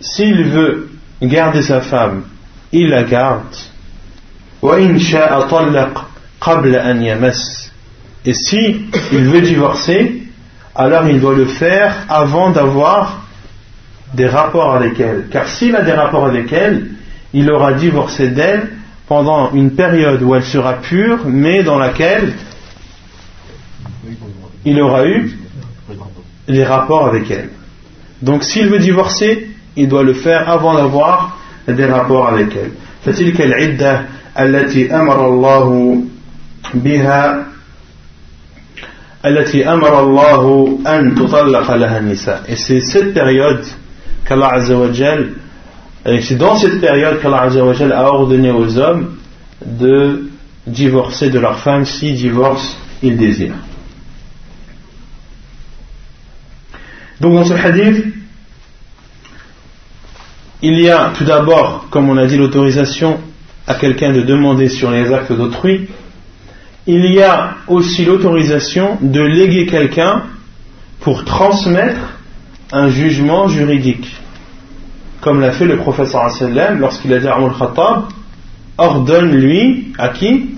[0.00, 0.90] s'il veut
[1.22, 2.24] garder sa femme,
[2.70, 3.56] il la garde.
[8.24, 10.22] Et si il veut divorcer,
[10.74, 13.22] alors il doit le faire avant d'avoir
[14.12, 15.28] des rapports avec elle.
[15.30, 16.88] Car s'il a des rapports avec elle,
[17.32, 18.75] il aura divorcé d'elle
[19.07, 22.33] pendant une période où elle sera pure, mais dans laquelle
[24.63, 25.37] il aura eu
[26.47, 27.49] des rapports avec elle.
[28.21, 32.71] Donc s'il veut divorcer, il doit le faire avant d'avoir des rapports avec elle.
[33.05, 34.05] فتلك العدة
[34.39, 35.97] التي أمر الله
[36.73, 37.45] بها
[39.25, 42.43] التي أمر الله أن تطلق لها النساء.
[42.47, 43.65] Et c'est cette période
[44.25, 44.59] qu'Allah
[46.06, 47.48] c'est dans cette période qu'Allah
[47.96, 49.16] a ordonné aux hommes
[49.64, 50.30] de
[50.66, 53.58] divorcer de leur femme si divorce ils désirent.
[57.20, 58.04] Donc dans ce hadith,
[60.62, 63.18] il y a tout d'abord, comme on a dit, l'autorisation
[63.66, 65.88] à quelqu'un de demander sur les actes d'autrui.
[66.86, 70.22] Il y a aussi l'autorisation de léguer quelqu'un
[71.00, 72.14] pour transmettre
[72.72, 74.06] un jugement juridique.
[75.26, 76.30] Comme l'a fait le professeur
[76.78, 78.04] lorsqu'il a dit à Umar Khattab
[78.78, 80.50] ordonne-lui à qui?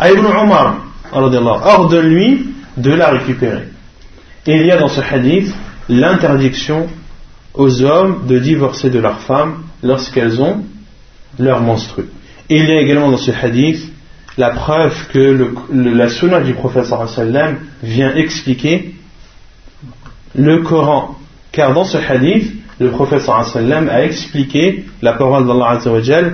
[0.00, 0.78] À Ibn Umar,
[1.12, 3.68] ordonne-lui de la récupérer.
[4.48, 5.54] Il y a dans ce hadith
[5.88, 6.88] l'interdiction
[7.54, 10.64] aux hommes de divorcer de leurs femmes lorsqu'elles ont
[11.38, 12.06] leur menstru.
[12.50, 13.92] Il y a également dans ce hadith
[14.36, 18.96] la preuve que la sunna du professeur sallam vient expliquer
[20.34, 21.16] le Coran.
[21.52, 26.32] Car dans ce hadith, le professeur sallam a expliqué la parole d'Allah Azzawajal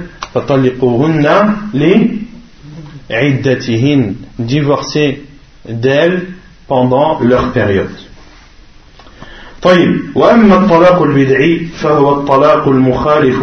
[1.74, 2.20] li
[4.38, 5.22] divorcer
[5.68, 6.26] d'elles
[6.68, 7.90] pendant leur période.
[9.62, 13.42] طيب وأما الطلاق البدعي فهو الطلاق المخالف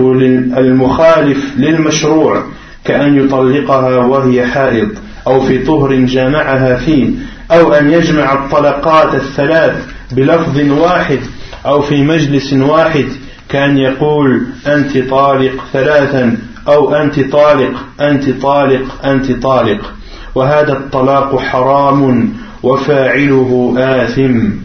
[0.58, 2.44] المخالف للمشروع
[2.86, 4.90] كأن يطلقها وهي حائض
[5.28, 7.10] أو في طهر جامعها فيه
[7.52, 11.20] أو أن يجمع الطلقات الثلاث بلفظ واحد
[11.67, 13.09] أو في مجلس واحد
[13.49, 16.37] كأن يقول أنت طالق ثلاثا
[16.69, 19.93] أو أنت طالق أنت طالق أنت طالق
[20.35, 22.33] وهذا الطلاق حرام
[22.63, 24.63] وفاعله آثم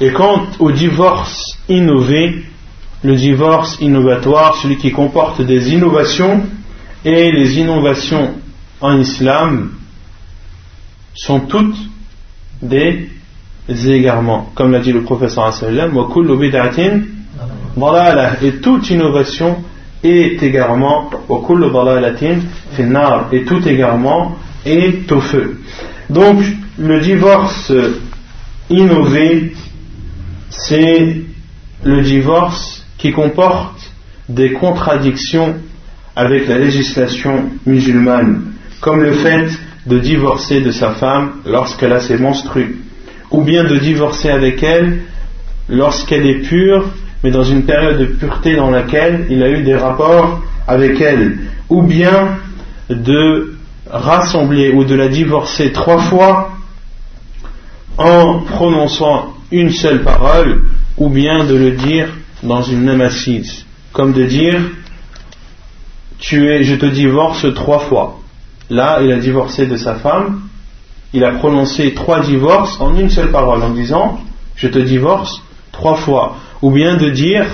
[0.00, 2.44] Et quant au divorce innové,
[3.04, 6.44] le divorce innovatoire, celui qui comporte des innovations,
[7.04, 8.34] et les innovations
[8.80, 9.70] en islam
[11.14, 11.76] sont toutes
[12.60, 13.08] des
[14.55, 15.53] comme l'a dit le professeur
[18.41, 19.57] et toute innovation
[20.03, 21.09] est égarement,
[23.31, 25.59] et tout égarement est au feu.
[26.09, 26.43] Donc,
[26.79, 27.71] le divorce
[28.69, 29.53] innové,
[30.49, 31.21] c'est
[31.83, 33.91] le divorce qui comporte
[34.27, 35.55] des contradictions
[36.15, 39.47] avec la législation musulmane, comme le fait
[39.85, 42.77] de divorcer de sa femme lorsqu'elle a ses menstrues,
[43.31, 45.01] ou bien de divorcer avec elle
[45.67, 46.89] lorsqu'elle est pure,
[47.23, 51.37] mais dans une période de pureté dans laquelle il a eu des rapports avec elle,
[51.69, 52.37] ou bien
[52.89, 53.53] de
[53.89, 56.51] rassembler ou de la divorcer trois fois
[57.97, 60.63] en prononçant une seule parole,
[60.97, 62.07] ou bien de le dire
[62.43, 64.61] dans une même assise, comme de dire
[66.19, 68.19] tu es, je te divorce trois fois.
[68.69, 70.41] Là, il a divorcé de sa femme,
[71.13, 74.19] il a prononcé trois divorces en une seule parole, en disant
[74.55, 75.41] je te divorce
[75.71, 76.37] trois fois.
[76.61, 77.45] Ou bien de dire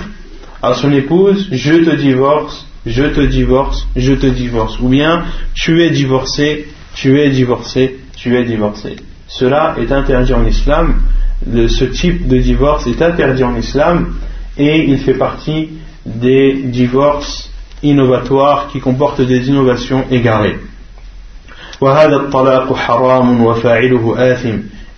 [0.62, 4.78] à son épouse je te divorce, je te divorce, je te divorce.
[4.80, 8.96] Ou bien tu es divorcé, tu es divorcé, tu es divorcé.
[9.28, 11.02] Cela est interdit en islam
[11.44, 14.14] ce type de divorce est interdit en islam
[14.56, 15.68] et il fait partie
[16.04, 17.50] des divorces
[17.82, 20.56] innovatoires qui comportent des innovations égarées.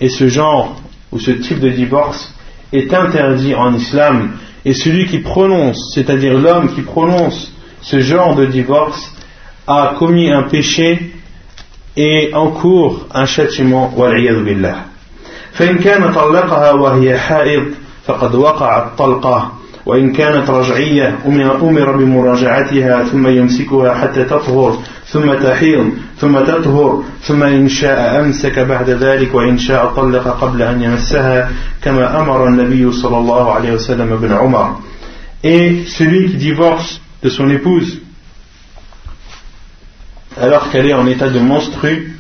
[0.00, 2.34] Et ce genre ou ce type de divorce
[2.72, 4.32] est interdit en islam
[4.64, 9.12] et celui qui prononce, c'est-à-dire l'homme qui prononce ce genre de divorce,
[9.66, 11.12] a commis un péché
[11.96, 13.92] et encourt un châtiment.
[14.44, 14.84] billah.
[15.52, 17.62] فإن كان طلقها وهي حائض
[18.06, 19.52] فقد وقع الطلقة
[19.86, 24.78] وإن كانت رجعية أمر بمراجعتها ثم يمسكها حتى تطهر
[25.10, 30.82] ثم تحيض ثم تطهر ثم إن شاء أمسك بعد ذلك وإن شاء طلق قبل أن
[30.82, 31.50] يمسها
[31.82, 34.80] كما أمر النبي صلى الله عليه وسلم بن عمر
[35.44, 38.00] Et celui qui divorce de son épouse
[40.40, 42.12] alors qu'elle est en état de monstru,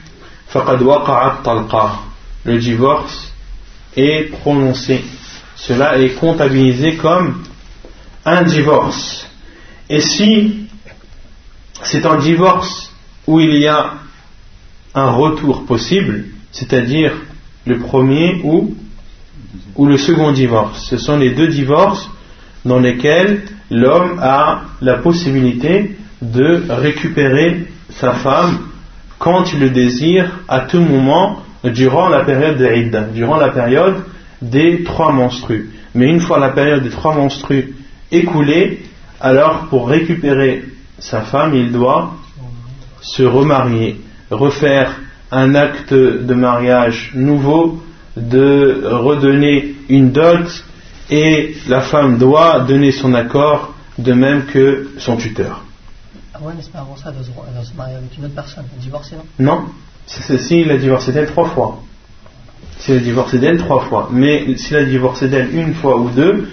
[0.52, 1.98] فقد وقعت طلقة.
[2.44, 3.32] Le divorce
[3.96, 5.04] est prononcé.
[5.56, 7.42] Cela est comptabilisé comme
[8.24, 9.26] un divorce.
[9.90, 10.67] Et si
[11.82, 12.92] c'est un divorce
[13.26, 13.94] où il y a
[14.94, 17.12] un retour possible, c'est-à-dire
[17.66, 18.74] le premier ou,
[19.78, 20.86] le second divorce.
[20.86, 22.10] Ce sont les deux divorces
[22.64, 28.58] dans lesquels l'homme a la possibilité de récupérer sa femme
[29.18, 33.96] quand il le désire à tout moment durant la période de durant la période
[34.42, 35.70] des trois menstrues.
[35.94, 37.74] Mais une fois la période des trois menstrues
[38.10, 38.80] écoulée,
[39.20, 40.64] alors pour récupérer
[40.98, 42.12] sa femme, il doit
[43.00, 47.82] se remarier, refaire un acte de mariage nouveau,
[48.16, 50.64] de redonner une dot,
[51.10, 55.64] et la femme doit donner son accord de même que son tuteur.
[56.34, 59.16] Ah ouais, mais c'est pas avant ça, de se, marier avec une autre personne, divorcer,
[59.16, 59.24] non?
[59.38, 59.64] Non,
[60.06, 61.80] s'il a divorcé d'elle trois fois.
[62.78, 64.08] S'il a divorcé d'elle trois fois.
[64.12, 66.48] Mais s'il a divorcé d'elle une fois ou deux,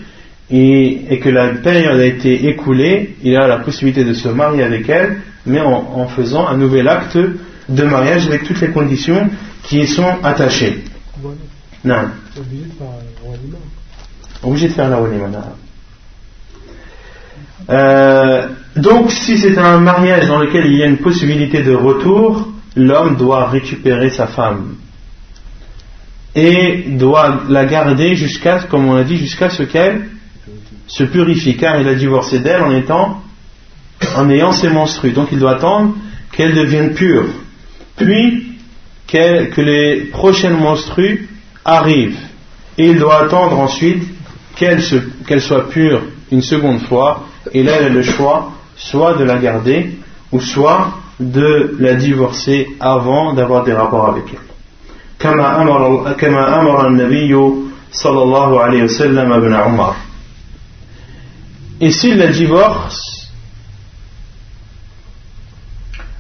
[0.52, 4.88] et, que la période a été écoulée, il a la possibilité de se marier avec
[4.90, 7.18] elle, mais en, faisant un nouvel acte
[7.68, 9.30] de mariage avec toutes les conditions
[9.64, 10.84] qui y sont attachées.
[11.84, 12.10] Non.
[14.44, 15.28] Obligé de faire la walima.
[17.68, 22.48] Euh, donc, si c'est un mariage dans lequel il y a une possibilité de retour,
[22.76, 24.76] l'homme doit récupérer sa femme
[26.36, 30.10] et doit la garder jusqu'à, comme on l'a dit, jusqu'à ce qu'elle
[30.87, 33.23] se purifie, car il a divorcé d'elle en étant,
[34.17, 35.13] en ayant ses menstrues.
[35.13, 35.95] Donc il doit attendre
[36.33, 37.27] qu'elle devienne pure,
[37.97, 38.47] puis
[39.07, 41.29] que les prochaines menstrues
[41.65, 42.19] arrivent,
[42.79, 44.03] et il doit attendre ensuite
[44.57, 44.81] qu'elle
[45.41, 49.91] soit pure une seconde fois, et là elle a le choix soit de la garder,
[50.33, 54.51] ou soit de la divorcer avant d'avoir des rapports avec elle.
[55.21, 57.35] كما أمر كما أمر النبي
[57.93, 59.95] صلى الله عليه وسلم ابن عمر
[61.80, 63.32] et s'il la divorce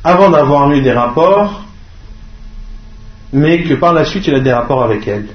[0.03, 1.63] avant d'avoir eu des rapports,
[3.33, 5.27] mais que par la suite il a des rapports avec elle,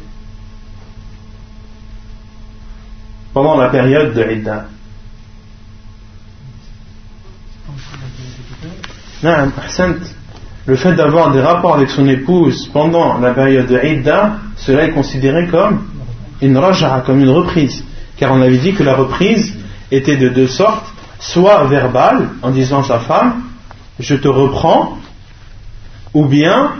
[3.34, 4.66] pendant la période de Idda.
[10.66, 14.92] Le fait d'avoir des rapports avec son épouse pendant la période de Idda, cela est
[14.92, 15.88] considéré comme
[16.40, 17.84] une raja, comme une reprise.
[18.16, 19.54] Car on avait dit que la reprise,
[19.90, 20.86] était de deux sortes,
[21.18, 23.42] soit verbal, en disant à sa femme,
[23.98, 24.98] je te reprends,
[26.14, 26.72] ou bien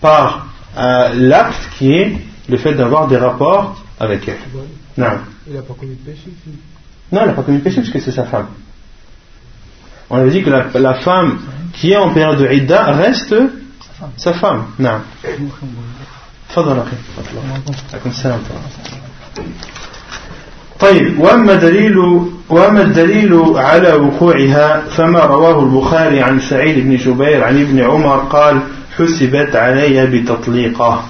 [0.00, 0.46] par
[0.76, 4.38] euh, l'acte qui est le fait d'avoir des rapports avec elle.
[4.96, 5.18] Non.
[5.46, 6.30] Il n'a pas commis de péché
[7.12, 8.48] Non, il n'a pas commis de péché parce que c'est sa femme.
[10.10, 11.38] On avait dit que la, femme
[11.72, 13.34] qui est en période de Idda reste
[14.16, 14.66] sa femme.
[14.78, 15.00] Non.
[20.79, 21.97] طيب وأما دليل
[22.49, 28.59] وأما الدليل على وقوعها فما رواه البخاري عن سعيد بن جبير عن ابن عمر قال
[28.97, 31.03] حسبت علي بتطليقه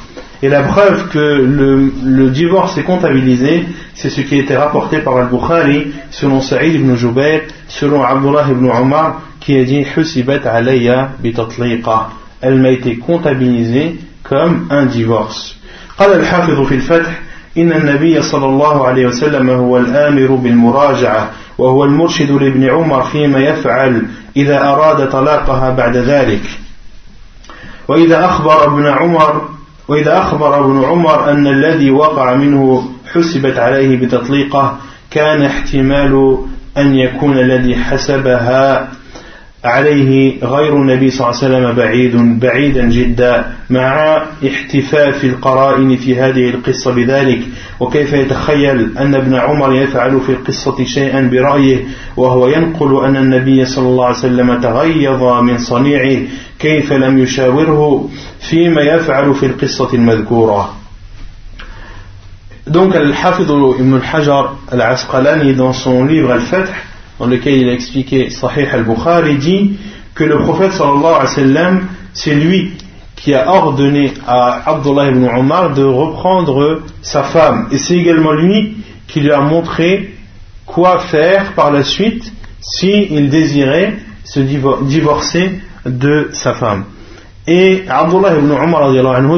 [0.44, 3.64] Et la preuve que le, le divorce est comptabilisé,
[3.96, 8.70] c'est ce qui a été rapporté par Al-Bukhari, selon Saïd ibn Jubayr, selon Abdullah ibn
[8.70, 12.10] Omar, qui a dit Husibat alayya bitatliqa.
[12.42, 15.56] Elle m'a été comptabilisée comme un divorce.
[15.98, 17.22] قال الحافظ في الفتح
[17.59, 24.03] إن النبي صلى الله عليه وسلم هو الآمر بالمراجعة وهو المرشد لابن عمر فيما يفعل
[24.37, 26.43] إذا أراد طلاقها بعد ذلك.
[27.89, 29.49] وإذا أخبر ابن عمر
[29.89, 34.77] وإذا أخبر ابن عمر أن الذي وقع منه حسبت عليه بتطليقه
[35.11, 36.39] كان احتمال
[36.79, 38.89] أن يكون الذي حسبها
[39.65, 46.51] عليه غير النبي صلى الله عليه وسلم بعيد بعيدا جدا مع احتفاف القرائن في هذه
[46.51, 47.41] القصة بذلك.
[47.81, 51.85] وكيف يتخيل أن ابن عمر يفعل في القصة شيئا برأيه
[52.17, 56.19] وهو ينقل أن النبي صلى الله عليه وسلم تغيظ من صنيعه؟
[56.59, 58.09] كيف لم يشاوره
[58.51, 60.75] فيما يفعل في القصة المذكورة؟
[62.67, 63.51] Donc Al-Hafidh
[63.81, 66.31] Ibn al-Hajar al-Asqalani dans son livre
[67.21, 69.77] dans lequel il a expliqué Sahih al-Bukhari, dit
[70.15, 72.73] que le prophète sallallahu alayhi wa sallam, c'est lui
[73.15, 77.69] qui a ordonné à Abdullah ibn Omar de reprendre sa femme.
[77.71, 80.15] Et c'est également lui qui lui a montré
[80.65, 86.85] quoi faire par la suite s'il désirait se divorcer de sa femme.
[87.47, 88.91] Et Abdullah ibn Umar,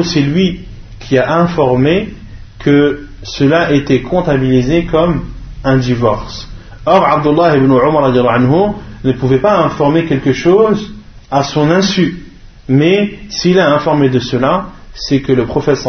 [0.05, 0.61] c'est lui
[1.01, 2.13] qui a informé
[2.59, 5.25] que cela était comptabilisé comme
[5.65, 6.47] un divorce.
[6.85, 10.93] Or, Abdullah ibn Umar ne pouvait pas informer quelque chose
[11.31, 12.25] à son insu.
[12.67, 15.79] Mais s'il a informé de cela, c'est que le prophète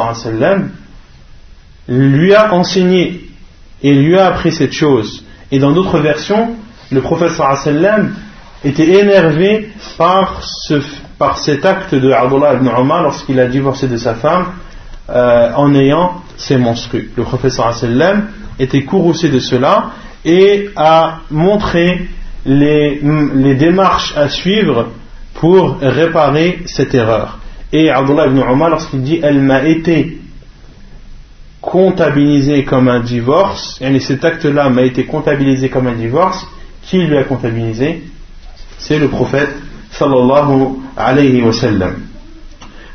[1.89, 3.29] lui a enseigné
[3.83, 5.25] et lui a appris cette chose.
[5.51, 6.57] Et dans d'autres versions,
[6.91, 7.33] le prophète
[8.65, 10.41] était énervé par,
[11.19, 14.47] par cet acte de Abdullah ibn Umar lorsqu'il a divorcé de sa femme
[15.11, 17.11] euh, en ayant ses menstrues.
[17.17, 17.53] Le prophète
[18.59, 19.91] était courroucé de cela
[20.26, 22.08] et a montré
[22.46, 23.02] les,
[23.36, 24.90] les démarches à suivre
[25.36, 27.40] pour réparer cette erreur.
[27.72, 30.18] Et Abdullah ibn Umar, lorsqu'il dit Elle m'a été
[31.62, 36.46] comptabilisé comme un divorce, et cet acte-là m'a été comptabilisé comme un divorce,
[36.84, 38.04] qui lui a comptabilisé
[38.78, 39.50] C'est le prophète
[39.92, 41.96] sallallahu alayhi wa sallam.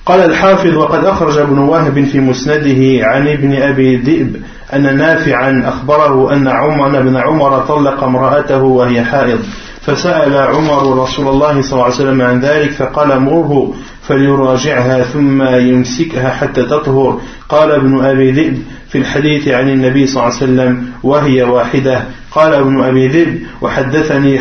[0.06, 4.42] قال الحافظ وقد أخرج ابن وهب في مسنده عن ابن أبي ذئب
[4.73, 9.39] أن نافعا أخبره أن عمر بن عمر طلق امرأته وهي حائض.
[9.81, 13.73] فسأل عمر رسول الله صلى الله عليه وسلم عن ذلك فقال مره
[14.07, 17.19] فليراجعها ثم يمسكها حتى تطهر.
[17.49, 22.03] قال ابن أبي ذئب في الحديث عن النبي صلى الله عليه وسلم وهي واحدة.
[22.31, 24.39] قال ابن أبي ذئب وحدثني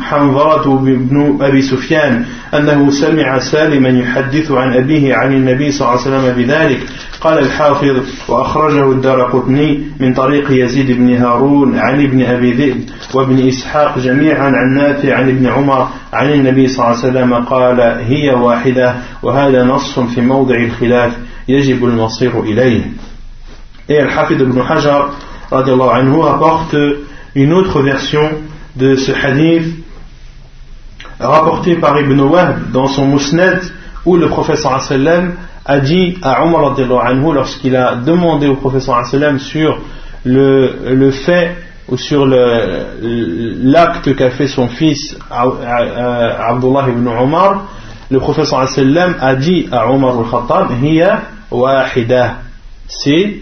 [0.00, 6.10] حنظرة بن أبي سفيان أنه سمع سالما يحدث عن أبيه عن النبي صلى الله عليه
[6.10, 6.80] وسلم بذلك.
[7.20, 7.96] قال الحافظ
[8.28, 14.46] وأخرجه الدار قطني من طريق يزيد بن هارون عن ابن أبي ذئب وابن إسحاق جميعا
[14.46, 19.64] عن نافع عن ابن عمر عن النبي صلى الله عليه وسلم قال هي واحدة وهذا
[19.64, 21.12] نص في موضع الخلاف
[21.48, 22.80] يجب المصير إليه.
[23.88, 25.10] Et Al-Hafid ibn Hajar
[25.50, 26.76] anhu, apporte
[27.34, 28.30] une autre version
[28.76, 29.84] de ce hadith
[31.20, 33.60] rapporté par Ibn Wahb dans son Musnad
[34.04, 34.80] où le professeur
[35.66, 36.76] a dit à Omar
[37.32, 39.06] lorsqu'il a demandé au professeur
[39.38, 39.78] sur
[40.24, 41.56] le, fait
[41.88, 47.64] ou sur l'acte qu'a fait son fils Abdullah ibn Omar
[48.10, 48.60] le professeur
[49.20, 52.36] a dit à Omar al-Khattab hiya wahida.
[52.86, 53.38] C'est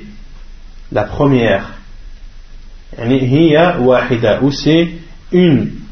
[0.93, 1.65] la première
[2.99, 4.89] wahida ou c'est
[5.33, 5.83] une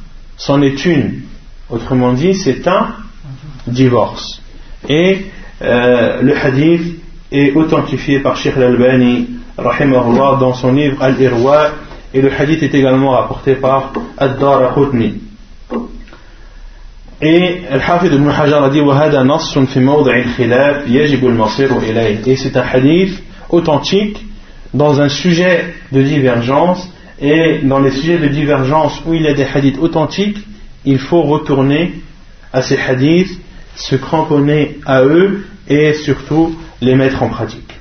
[0.40, 1.20] c'en est une.
[1.68, 2.88] Autrement dit c'est un
[3.66, 4.42] divorce.
[4.88, 5.26] Et
[5.62, 6.98] euh, le hadith
[7.30, 9.28] est authentifié par Sheikh al-Albani
[9.58, 11.72] dans son livre Al-Irwa
[12.14, 15.20] et le hadith est également rapporté par Ad-Dar Qutni.
[17.20, 18.80] Et Al-Hafid ibn Hajar a dit
[22.26, 24.24] et c'est un hadith authentique
[24.73, 26.89] dans un sujet de divergence
[27.19, 30.37] et dans les sujets de divergence où il y a des hadiths authentiques
[30.85, 31.93] il faut retourner
[32.51, 33.39] à ces hadiths
[33.75, 37.73] se cramponner à eux et surtout les mettre en pratique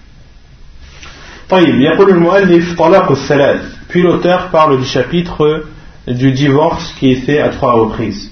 [3.88, 5.64] puis l'auteur parle du chapitre
[6.06, 8.30] du divorce qui est fait à trois reprises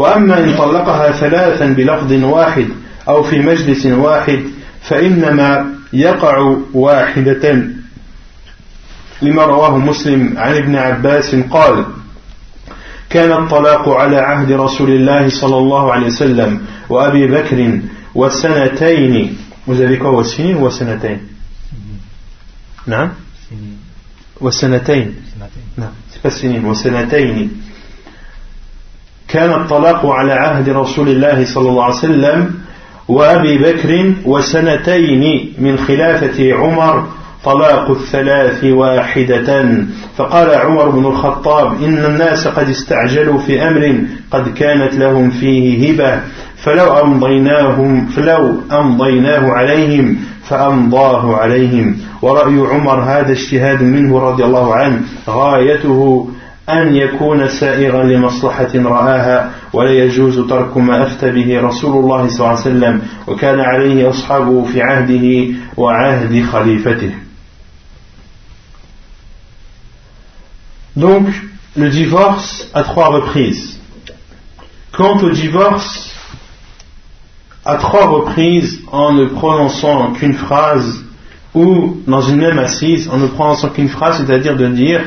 [0.00, 2.68] وأما إن طلقها ثلاثا بلفظ واحد
[3.08, 4.40] أو في مجلس واحد
[4.82, 7.70] فإنما يقع واحدة
[9.21, 11.85] لما رواه مسلم عن ابن عباس قال
[13.09, 17.79] كان الطلاق على عهد رسول الله صلى الله عليه وسلم وأبي بكر
[18.15, 19.37] وسنتين.
[19.67, 21.19] وذلك هو سنين وسنتين؟
[22.87, 23.09] نعم.
[24.41, 25.15] وسنتين.
[25.77, 25.89] نعم.
[26.29, 27.51] سنين وسنتين.
[29.27, 32.55] كان الطلاق على عهد رسول الله صلى الله عليه وسلم
[33.07, 37.07] وأبي بكر وسنتين من خلافة عمر
[37.45, 39.75] طلاق الثلاث واحدة.
[40.17, 43.95] فقال عمر بن الخطاب إن الناس قد استعجلوا في أمر
[44.31, 46.19] قد كانت لهم فيه هبة
[46.63, 50.17] فلو أمضيناهم فلو أمضيناه عليهم
[50.49, 51.97] فأمضاه عليهم.
[52.21, 56.29] ورأي عمر هذا اجتهاد منه رضي الله عنه غايته
[56.69, 62.49] أن يكون سائغا لمصلحة رآها ولا يجوز ترك ما أفتى به رسول الله صلى الله
[62.49, 67.24] عليه وسلم وكان عليه أصحابه في عهده وعهد خليفته.
[70.95, 71.27] Donc,
[71.75, 73.79] le divorce à trois reprises.
[74.91, 76.15] Quant au divorce,
[77.65, 81.03] à trois reprises en ne prononçant qu'une phrase
[81.53, 85.01] ou dans une même assise en ne prononçant qu'une phrase, c'est-à-dire de dire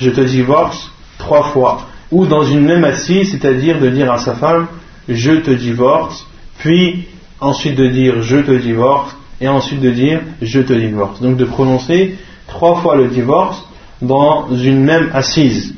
[0.00, 4.34] je te divorce trois fois, ou dans une même assise, c'est-à-dire de dire à sa
[4.34, 4.68] femme
[5.08, 6.26] je te divorce,
[6.58, 7.06] puis
[7.40, 11.20] ensuite de dire je te divorce, et ensuite de dire je te divorce.
[11.20, 12.16] Donc de prononcer
[12.46, 13.62] trois fois le divorce
[14.02, 15.74] dans une même assise.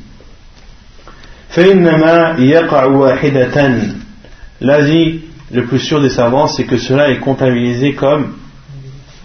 [4.61, 8.35] l'avis le plus sûr des savants, c'est que cela est comptabilisé comme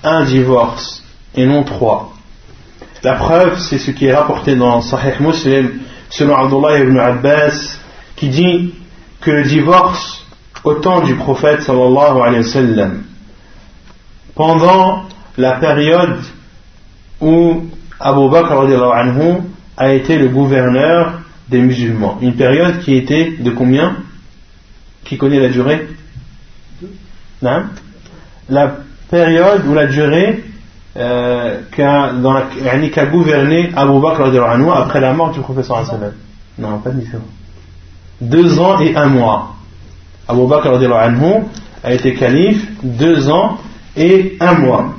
[0.05, 1.03] un divorce
[1.35, 2.13] et non trois.
[3.03, 7.79] La preuve, c'est ce qui est rapporté dans Sahih Muslim, selon Abdullah ibn Abbas,
[8.15, 8.75] qui dit
[9.21, 10.25] que le divorce
[10.63, 13.03] au temps du prophète sallallahu alayhi wa sallam,
[14.35, 15.05] pendant
[15.37, 16.21] la période
[17.21, 17.65] où
[18.03, 18.53] Abu Bakr
[18.95, 19.43] anhu
[19.77, 22.19] a été le gouverneur des musulmans.
[22.21, 23.97] Une période qui était de combien?
[25.05, 25.87] Qui connaît la durée?
[27.41, 28.75] La
[29.09, 30.43] période ou la durée
[30.97, 35.85] euh, qu'a gouverné Abu Bakr anhu après la mort du professeur.
[36.59, 37.25] Non, pas différent.
[38.21, 39.55] Deux ans et un mois.
[40.27, 41.45] Abu Bakr anhu
[41.85, 43.59] a été calife deux ans
[43.97, 44.95] et un mois.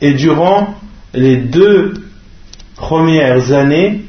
[0.00, 0.74] Et durant
[1.12, 1.94] les deux
[2.76, 4.02] premières années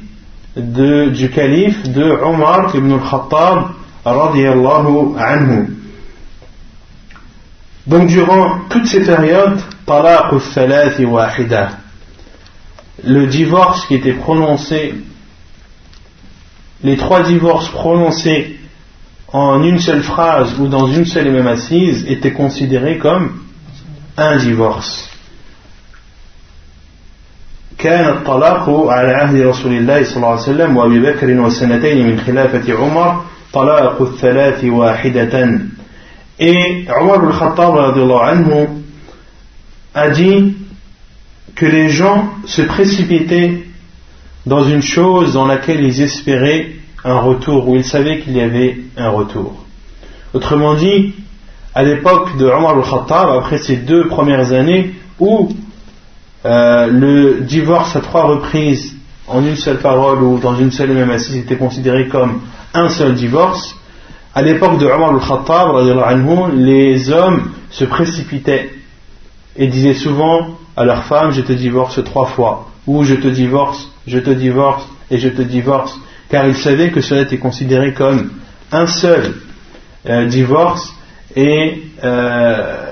[0.56, 3.72] du calife de Omar ibn al-Khattab
[4.04, 5.76] anhu.
[7.86, 9.60] Donc durant toute ces périodes,
[13.04, 14.94] le divorce qui était prononcé,
[16.82, 18.58] les trois divorces prononcés
[19.32, 23.40] en une seule phrase ou dans une seule et même assise étaient considérés comme
[24.16, 25.11] un divorce.
[27.81, 32.73] كان الطلاق على عهد رسول الله صلى الله عليه وسلم وابي بكر والسنتين من خلافة
[32.73, 33.21] عمر
[33.53, 35.59] طلاق الثلاث واحدة
[36.39, 38.67] et Omar al-Khattab anhu
[39.95, 40.55] a dit
[41.55, 43.63] que les gens se précipitaient
[44.45, 46.73] dans une chose dans laquelle ils espéraient
[47.03, 49.65] un retour, où ils savaient qu'il y avait un retour.
[50.33, 51.15] Autrement dit,
[51.73, 55.49] à l'époque de Omar al-Khattab, après ces deux premières années où
[56.44, 58.94] euh, le divorce à trois reprises
[59.28, 62.40] en une seule parole ou dans une seule et même assise était considéré comme
[62.74, 63.76] un seul divorce,
[64.34, 68.70] à l'époque de Omar al-Khattab, les hommes se précipitaient
[69.56, 73.90] et disaient souvent à leur femme Je te divorce trois fois, ou je te divorce,
[74.06, 75.96] je te divorce et je te divorce,
[76.28, 78.30] car ils savaient que cela était considéré comme
[78.72, 79.34] un seul
[80.08, 80.92] euh, divorce,
[81.36, 82.86] euh,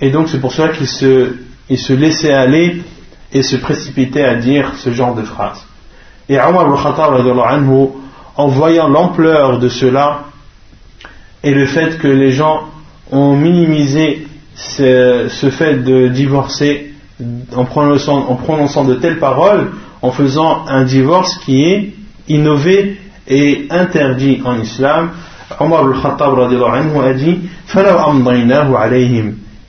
[0.00, 1.34] et donc c'est pour cela qu'ils se
[1.68, 2.82] il se laissait aller
[3.32, 5.64] et se précipitait à dire ce genre de phrase.
[6.28, 7.14] Et Omar al-Khattab,
[8.36, 10.24] en voyant l'ampleur de cela
[11.42, 12.64] et le fait que les gens
[13.10, 16.92] ont minimisé ce, fait de divorcer
[17.54, 21.94] en prononçant, en prononçant de telles paroles, en faisant un divorce qui est
[22.28, 22.98] innové
[23.28, 25.10] et interdit en islam,
[25.60, 27.38] Omar al-Khattab a dit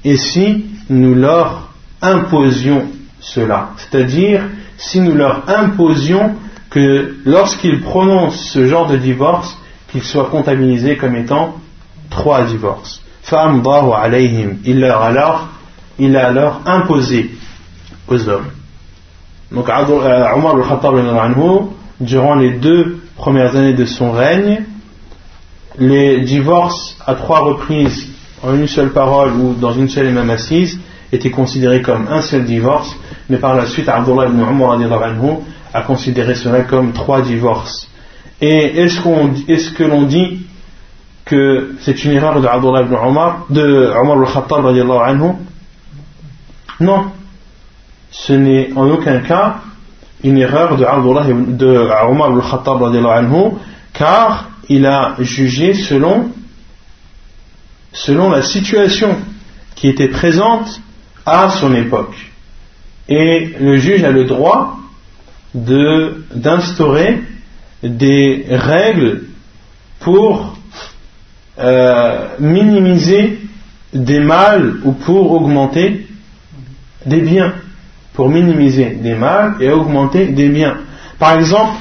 [0.03, 1.66] Et si nous leur
[2.07, 2.87] imposions
[3.19, 3.69] cela.
[3.77, 4.41] C'est-à-dire,
[4.77, 6.35] si nous leur imposions
[6.69, 9.57] que lorsqu'ils prononcent ce genre de divorce,
[9.91, 11.55] qu'ils soient comptabilisés comme étant
[12.09, 13.01] trois divorces.
[14.65, 15.49] Il leur alors,
[15.99, 17.31] il a alors imposé
[18.07, 18.47] aux hommes.
[19.51, 20.95] Donc euh, Omar al-Khattab
[21.99, 24.63] durant les deux premières années de son règne,
[25.79, 28.07] les divorces à trois reprises
[28.43, 30.79] en une seule parole ou dans une seule et même assise
[31.11, 32.95] était considéré comme un seul divorce,
[33.29, 34.77] mais par la suite, Abdullah ibn Umar
[35.73, 37.89] a considéré cela comme trois divorces.
[38.41, 40.45] Et est-ce, qu'on, est-ce que l'on dit
[41.25, 45.33] que c'est une erreur de Abdullah ibn Umar, de Umar al-Khattab anhu?
[46.79, 47.05] Non.
[48.11, 49.57] Ce n'est en aucun cas
[50.23, 53.51] une erreur de, Abdullah, de Umar al-Khattab anhu,
[53.93, 56.31] car il a jugé selon,
[57.93, 59.15] selon la situation
[59.75, 60.81] qui était présente
[61.27, 62.15] à son époque.
[63.09, 64.77] Et le juge a le droit
[65.53, 67.21] d'instaurer
[67.83, 69.23] des règles
[69.99, 70.55] pour
[71.59, 73.39] euh, minimiser
[73.93, 76.07] des mâles ou pour augmenter
[77.05, 77.53] des biens.
[78.13, 80.77] Pour minimiser des mâles et augmenter des biens.
[81.19, 81.77] Par exemple,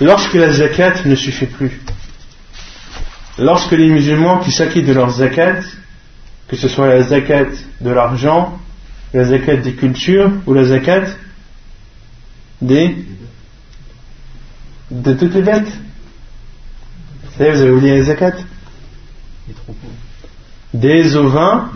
[0.00, 1.80] lorsque la zakat ne suffit plus,
[3.38, 5.60] lorsque les musulmans qui s'acquittent de leur zakat,
[6.48, 7.46] que ce soit la zakat
[7.80, 8.58] de l'argent,
[9.12, 11.04] la zakat des cultures ou la zakat
[12.60, 12.96] des
[14.90, 15.72] de toutes les bêtes?
[17.24, 18.32] Vous savez, vous avez oublié la zakat?
[20.74, 21.70] Des ovins.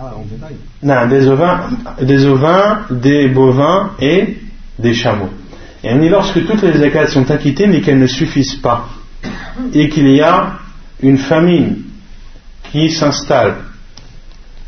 [0.00, 0.14] Ah,
[0.82, 1.70] non, des ovins,
[2.00, 4.36] des ovins, des bovins et
[4.78, 5.30] des chameaux.
[5.82, 8.88] Et lorsque toutes les zakats sont acquittées mais qu'elles ne suffisent pas
[9.72, 10.58] et qu'il y a
[11.02, 11.82] une famine
[12.70, 13.56] qui s'installe,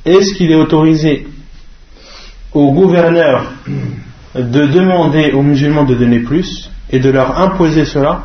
[0.05, 1.27] est-ce qu'il est autorisé
[2.53, 3.53] au gouverneur
[4.35, 8.23] de demander aux musulmans de donner plus et de leur imposer cela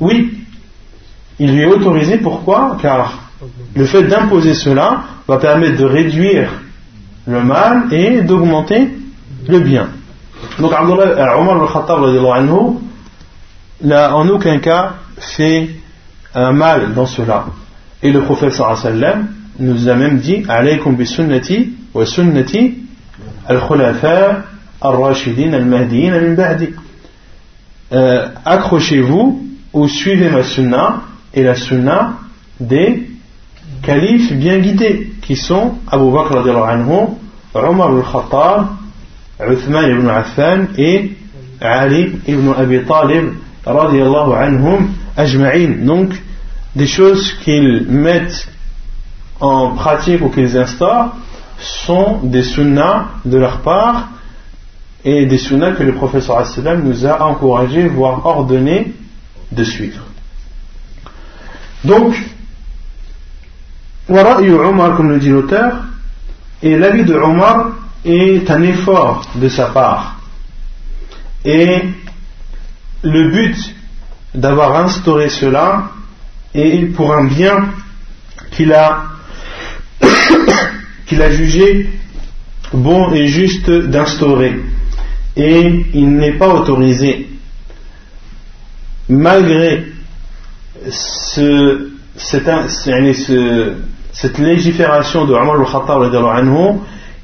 [0.00, 0.38] Oui,
[1.38, 2.76] il lui est autorisé pourquoi?
[2.80, 3.18] Car
[3.74, 6.50] le fait d'imposer cela va permettre de réduire
[7.26, 8.90] le mal et d'augmenter
[9.48, 9.88] le bien.
[10.58, 12.00] Donc euh, Omar al-Khattab
[13.82, 15.70] n'a en aucun cas fait
[16.34, 17.46] un mal dans cela.
[18.02, 21.72] Et le prophète sallam nous a même dit Alaykum bi sunnati
[23.48, 24.44] al-khulafa
[24.80, 26.74] al-rashidin al-mahdiyin min ba'di.
[27.92, 31.02] Euh, accrochez-vous ou suivez ma sunna
[31.34, 32.14] et la sunna
[32.60, 33.08] des
[33.82, 37.16] califes bien guidés qui sont Abu Bakr anhu,
[37.54, 38.66] Omar al-Khattab,
[39.40, 41.12] Uthman ibn Affan et
[41.60, 43.34] Ali ibn Abi Talib
[43.64, 45.84] radiallahu anhum ajma'in.
[45.84, 46.10] Donc,
[46.74, 48.48] des choses qu'ils mettent
[49.40, 51.14] en pratique ou qu'ils instaurent
[51.62, 54.08] sont des sunnas de leur part
[55.04, 56.44] et des sunnas que le professeur
[56.82, 58.92] nous a encouragé, voire ordonné
[59.50, 60.02] de suivre.
[61.84, 62.14] Donc,
[64.08, 65.84] Omar, comme le dit l'auteur,
[66.62, 67.72] et l'avis de Omar
[68.04, 70.16] est un effort de sa part.
[71.44, 71.82] Et
[73.02, 73.74] le but
[74.34, 75.90] d'avoir instauré cela
[76.54, 77.70] est pour un bien
[78.52, 79.04] qu'il a,
[81.12, 81.88] qu'il a jugé
[82.72, 84.58] bon et juste d'instaurer.
[85.36, 87.28] Et il n'est pas autorisé,
[89.10, 89.84] malgré
[90.88, 92.48] ce, cette,
[94.38, 96.10] légifération de Omar al-Khattab,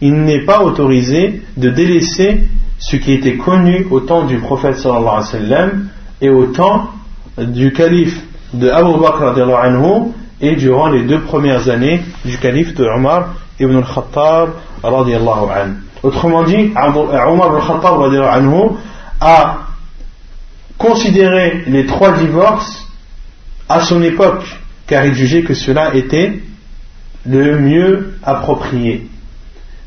[0.00, 2.44] il n'est pas autorisé de délaisser
[2.78, 5.88] ce qui était connu au temps du prophète sallallahu
[6.20, 6.90] et au temps
[7.38, 8.20] du calife
[8.52, 9.32] de Abu Bakr
[10.40, 14.50] et durant les deux premières années du calife de Omar ibn al-Khattab
[16.02, 18.00] Autrement dit, Omar al-Khattab
[19.20, 19.56] a
[20.78, 22.86] considéré les trois divorces
[23.68, 24.44] à son époque
[24.86, 26.40] car il jugeait que cela était
[27.26, 29.08] le mieux approprié.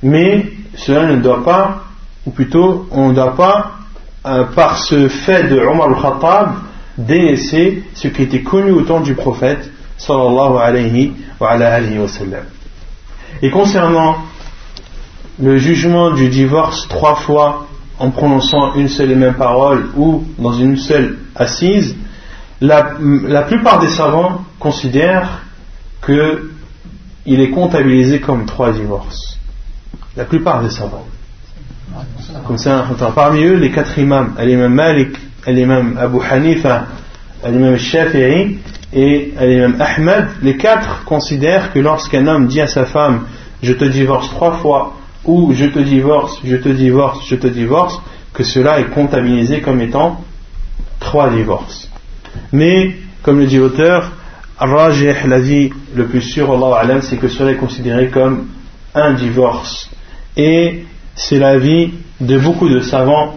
[0.04, 0.46] Mais
[0.76, 1.84] cela ne doit pas,
[2.26, 3.72] ou plutôt on ne doit pas,
[4.26, 6.50] euh, par ce fait de Omar al-Khattab,
[6.98, 12.46] délaisser ce qui était connu au temps du prophète sallallahu alayhi wa, wa sallam.
[13.42, 14.18] Et concernant
[15.42, 17.68] le jugement du divorce trois fois
[18.00, 21.96] en prononçant une seule et même parole ou dans une seule assise,
[22.60, 25.42] la, plupart des savants considèrent
[26.06, 29.38] qu'il est comptabilisé comme trois divorces.
[30.16, 31.06] La plupart des savants.
[32.46, 32.86] Comme ça,
[33.16, 35.18] parmi eux, les quatre imams, l'imam Malik,
[35.48, 36.88] l'imam Abu Hanifa,
[37.46, 38.60] l'imam Shafi'i
[38.94, 39.34] et
[39.80, 43.26] Ahmed, les quatre considèrent que lorsqu'un homme dit à sa femme
[43.64, 44.94] je te divorce trois fois
[45.26, 48.02] ou je te divorce, je te divorce, je te divorce,
[48.34, 50.22] que cela est comptabilisé comme étant
[51.00, 51.90] trois divorces.
[52.52, 54.12] Mais, comme le dit l'auteur,
[54.58, 58.48] Rajih, l'avis le plus sûr, Allah c'est que cela est considéré comme
[58.96, 59.90] un divorce.
[60.38, 60.86] Et
[61.16, 63.36] c'est l'avis de beaucoup de savants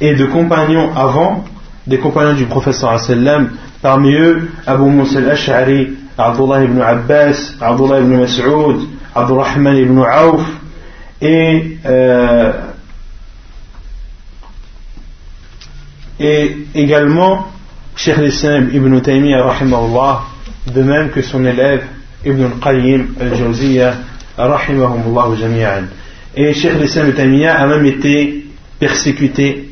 [0.00, 1.44] et de compagnons avant,
[1.86, 3.50] des compagnons du professeur sallam,
[3.82, 10.42] parmi eux Abu Musa al-Ash'ari, Abdullah ibn Abbas, Abdullah ibn Mas'ud, Abdurrahman ibn Auf,
[11.20, 12.52] et, euh,
[16.20, 17.48] et également
[17.96, 20.22] Cheikh l'Islam ibn Taymiyyah rahimahullah,
[20.74, 21.84] de même que son élève
[22.24, 23.94] Ibn al-Qayyim al-Jawziyya
[24.36, 25.84] rahimahumullah jami'an.
[26.34, 28.46] Et Cheikh l'Islam ibn Taymiyyah a même été
[28.78, 29.70] persécuté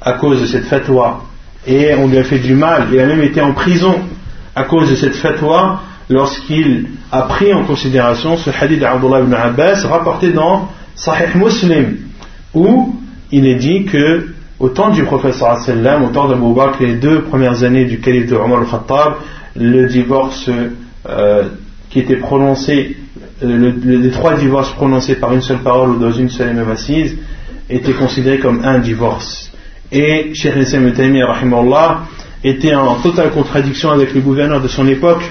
[0.00, 1.25] à cause de cette fatwa.
[1.66, 2.88] Et on lui a fait du mal.
[2.92, 3.94] Il a même été en prison
[4.54, 9.86] à cause de cette fatwa lorsqu'il a pris en considération ce hadith d'Abdullah ibn Abbas
[9.88, 11.96] rapporté dans Sahih Muslim
[12.54, 12.94] où
[13.32, 17.22] il est dit que au temps du professeur sallam, au temps d'Abu Bakr, les deux
[17.22, 19.14] premières années du calife de Omar al-Khattab,
[19.54, 20.48] le divorce
[21.08, 21.42] euh,
[21.90, 22.96] qui était prononcé,
[23.42, 26.70] euh, les trois divorces prononcés par une seule parole ou dans une seule et même
[26.70, 27.16] assise,
[27.68, 29.45] étaient considérés comme un divorce.
[29.92, 32.04] Et Cheikh Islam Taymiyyah,
[32.44, 35.22] était en totale contradiction avec le gouverneur de son époque,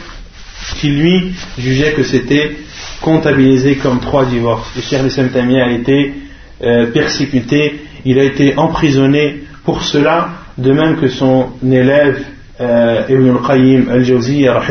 [0.77, 2.55] qui lui jugeait que c'était
[3.01, 4.69] comptabilisé comme trois divorces.
[4.77, 6.13] Et Cheikh Islam a été
[6.63, 12.23] euh, persécuté il a été emprisonné pour cela, de même que son élève
[12.61, 14.61] euh, Ibn al-Qayyim al-Jawziyya,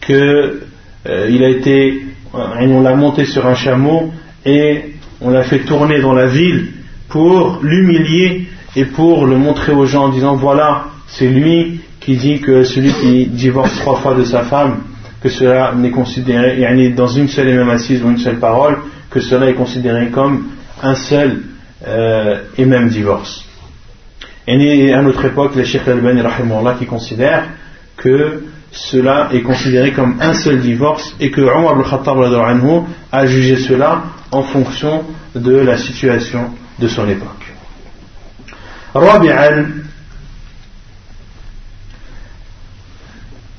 [0.00, 0.60] que
[1.08, 2.02] euh, a été,
[2.34, 4.12] euh, on l'a monté sur un chameau
[4.44, 6.72] et on l'a fait tourner dans la ville
[7.08, 12.40] pour l'humilier et pour le montrer aux gens en disant voilà, c'est lui qui dit
[12.40, 14.82] que celui qui divorce trois fois de sa femme,
[15.22, 18.78] que cela n'est considéré, dans une seule et même assise ou une seule parole,
[19.10, 20.44] que cela est considéré comme
[20.82, 21.42] un seul
[21.86, 23.44] euh, et même divorce.
[24.46, 26.22] Et à notre époque, les Cheikh Al-Bani
[26.78, 27.48] qui considèrent
[27.96, 32.18] que que cela est considéré comme un seul divorce et que Omar al-Khattab
[33.10, 35.04] a jugé cela en fonction
[35.34, 37.45] de la situation de son époque.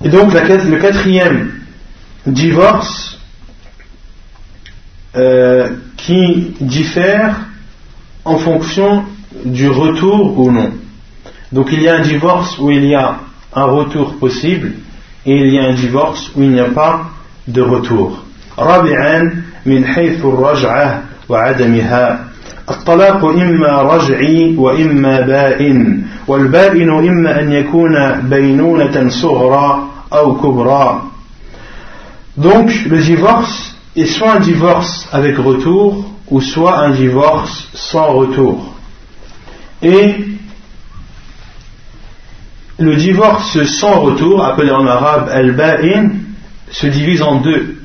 [0.05, 1.53] Et donc le quatrième
[2.27, 3.19] divorce
[5.15, 7.37] euh, qui diffère
[8.25, 9.05] en fonction
[9.45, 10.73] du retour ou non.
[11.53, 13.21] Donc il y a un divorce où il y a
[13.55, 14.73] un retour possible
[15.27, 17.11] et il y a un divorce où il n'y a pas
[17.47, 18.25] de retour.
[18.59, 22.25] رابعا من حيث الرجعة وعدمها
[22.71, 31.03] الطلاق إما رجعي وإما بائن والبائن إما أن يكون بينونة صغرى أو كبرى
[32.37, 38.75] Donc le divorce est soit un divorce avec retour ou soit un divorce sans retour.
[39.83, 40.15] Et
[42.79, 46.11] le divorce sans retour, appelé en arabe al-ba'in,
[46.71, 47.83] se divise en deux.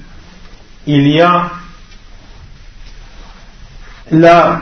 [0.86, 1.52] Il y a
[4.12, 4.62] la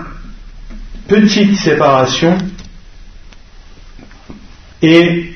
[1.11, 2.39] petite séparation
[4.81, 5.33] et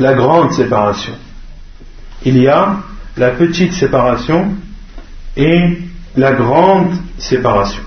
[0.00, 1.12] la grande séparation.
[2.24, 2.78] Il y a
[3.16, 4.48] la petite séparation
[5.36, 5.78] et
[6.16, 7.84] la grande séparation.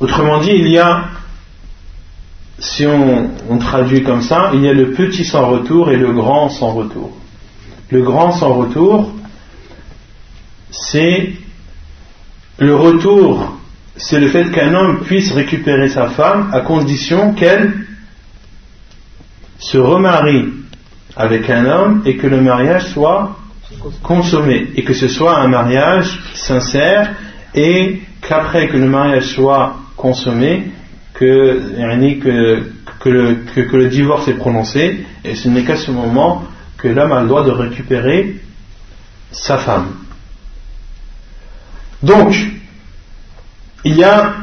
[0.00, 1.04] Autrement dit, il y a
[2.58, 6.48] si on, traduit comme ça, il y a le petit sans retour et le grand
[6.48, 7.16] sans retour.
[7.90, 9.12] Le grand sans retour,
[10.70, 11.34] c'est
[12.58, 13.59] le retour,
[14.00, 17.72] c'est le fait qu'un homme puisse récupérer sa femme à condition qu'elle
[19.58, 20.46] se remarie
[21.16, 23.36] avec un homme et que le mariage soit
[24.02, 27.14] consommé et que ce soit un mariage sincère
[27.54, 30.70] et qu'après que le mariage soit consommé,
[31.14, 31.60] que,
[33.04, 36.44] le, le divorce est prononcé, et ce n'est qu'à ce moment
[36.78, 38.36] que l'homme a le droit de récupérer
[39.30, 39.88] sa femme.
[42.02, 42.34] Donc,
[43.84, 44.34] il y a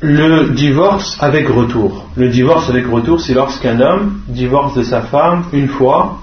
[0.00, 2.08] le divorce avec retour.
[2.16, 6.20] Le divorce avec retour, c'est lorsqu'un homme divorce de sa femme une fois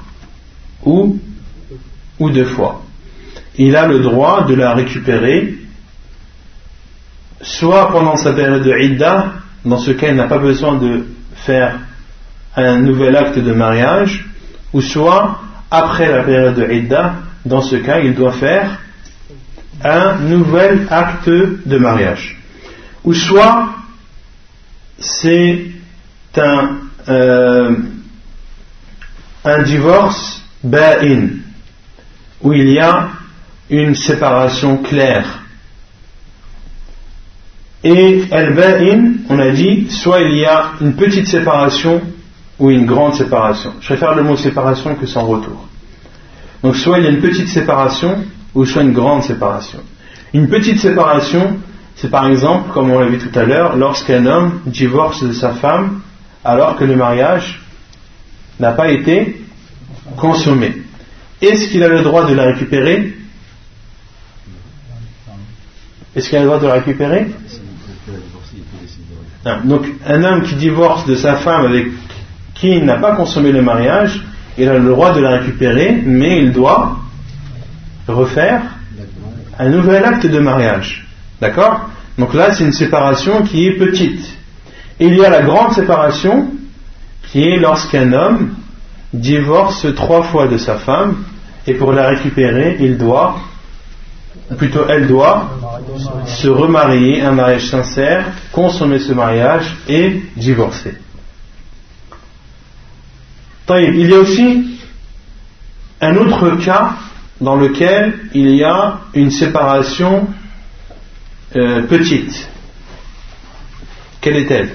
[0.86, 1.18] ou,
[2.20, 2.82] ou deux fois.
[3.58, 5.56] Il a le droit de la récupérer
[7.42, 9.34] soit pendant sa période de idda,
[9.66, 11.80] dans ce cas, il n'a pas besoin de faire
[12.56, 14.26] un nouvel acte de mariage,
[14.74, 17.16] ou soit après la période de Idda,
[17.46, 18.80] dans ce cas, il doit faire
[19.84, 22.38] un nouvel acte de mariage.
[23.04, 23.70] Ou soit
[25.00, 25.66] c'est
[26.38, 26.78] un,
[27.10, 27.76] euh,
[29.44, 31.28] un divorce ba'in,
[32.42, 33.10] où il y a
[33.70, 35.42] une séparation claire
[37.84, 42.02] et al-ba'in, on a dit, soit il y a une petite séparation
[42.60, 43.74] ou une grande séparation.
[43.82, 45.68] Je préfère le mot séparation que sans retour.
[46.62, 48.24] Donc soit il y a une petite séparation
[48.54, 49.80] ou soit une grande séparation.
[50.34, 51.58] Une petite séparation,
[51.96, 55.52] c'est par exemple, comme on l'a vu tout à l'heure, lorsqu'un homme divorce de sa
[55.52, 56.02] femme
[56.44, 57.62] alors que le mariage
[58.60, 59.42] n'a pas été
[60.18, 60.82] consommé.
[61.42, 63.14] Est-ce qu'il a le droit de la récupérer?
[66.16, 67.28] Est-ce qu'il a le droit de la récupérer?
[69.64, 71.88] Donc un homme qui divorce de sa femme avec
[72.54, 74.24] qui il n'a pas consommé le mariage,
[74.58, 76.98] il a le droit de la récupérer, mais il doit
[78.08, 78.62] refaire
[79.60, 81.08] un nouvel acte de mariage.
[81.40, 81.90] D'accord?
[82.18, 84.26] Donc là, c'est une séparation qui est petite.
[85.00, 86.52] il y a la grande séparation
[87.32, 88.56] qui est lorsqu'un homme
[89.14, 91.24] divorce trois fois de sa femme
[91.68, 93.36] et pour la récupérer, il doit
[94.58, 95.50] plutôt elle doit
[96.26, 100.96] se remarier, un mariage sincère, consommer ce mariage et divorcer.
[103.70, 104.80] Il y a aussi
[106.02, 106.96] un autre cas
[107.42, 110.28] dans lequel il y a une séparation
[111.56, 112.48] euh, petite.
[114.22, 114.70] Quelle est-elle?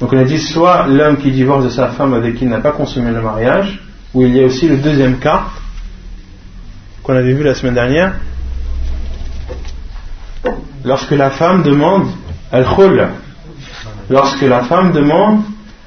[0.00, 2.60] Donc on a dit soit l'homme qui divorce de sa femme avec qui il n'a
[2.60, 3.78] pas consommé le mariage,
[4.14, 5.44] ou il y a aussi le deuxième cas,
[7.02, 8.14] qu'on avait vu la semaine dernière,
[10.84, 12.08] lorsque la femme demande
[12.50, 13.08] al-khul,
[14.08, 15.42] lorsque la femme demande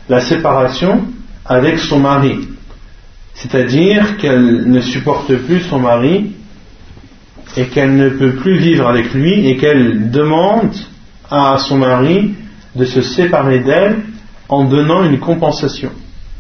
[0.07, 1.03] la séparation
[1.45, 2.47] avec son mari,
[3.36, 6.31] c'est-à-dire qu'elle ne supporte plus son mari
[7.57, 10.73] et qu'elle ne peut plus vivre avec lui et qu'elle demande
[11.29, 12.33] à son mari
[12.75, 13.97] de se séparer d'elle
[14.49, 15.91] en donnant une compensation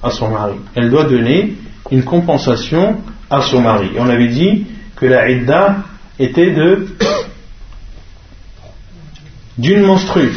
[0.01, 0.55] à son mari.
[0.75, 1.55] Elle doit donner
[1.91, 2.97] une compensation
[3.29, 3.89] à son mari.
[3.97, 4.65] On avait dit
[4.95, 5.77] que la idda
[6.19, 6.87] était de
[9.57, 10.33] d'une menstrue,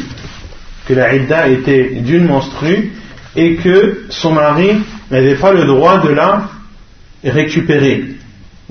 [0.85, 2.93] que la idda était d'une menstrue
[3.35, 4.77] et que son mari
[5.11, 6.49] n'avait pas le droit de la
[7.23, 8.15] récupérer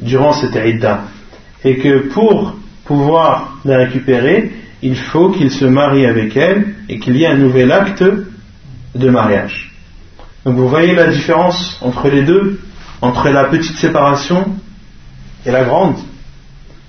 [0.01, 1.05] durant cette idda
[1.65, 7.17] et que pour pouvoir la récupérer, il faut qu'il se marie avec elle et qu'il
[7.17, 8.05] y ait un nouvel acte
[8.95, 9.73] de mariage.
[10.45, 12.61] Donc vous voyez la différence entre les deux,
[13.03, 14.55] entre la petite séparation
[15.45, 15.97] et la grande.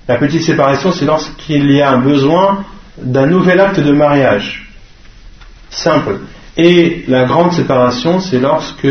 [0.08, 2.64] La petite séparation, c'est lorsqu'il y a un besoin
[3.00, 4.68] d'un nouvel acte de mariage.
[5.70, 6.20] Simple.
[6.56, 8.88] Et la grande séparation, c'est lorsque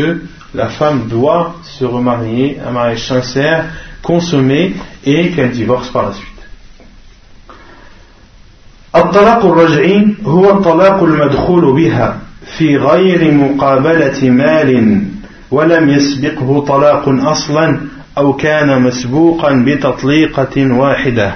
[0.53, 3.65] la femme doit se remarier, un mariage sincère,
[4.01, 4.73] consommé,
[5.05, 6.31] et qu'elle divorce par la suite.
[8.95, 12.19] الطلاق الرجعي هو الطلاق المدخول بها
[12.57, 15.01] في غير مقابلة مال
[15.51, 17.79] ولم يسبقه طلاق أصلا
[18.17, 21.33] أو كان مسبوقا بتطليقة واحدة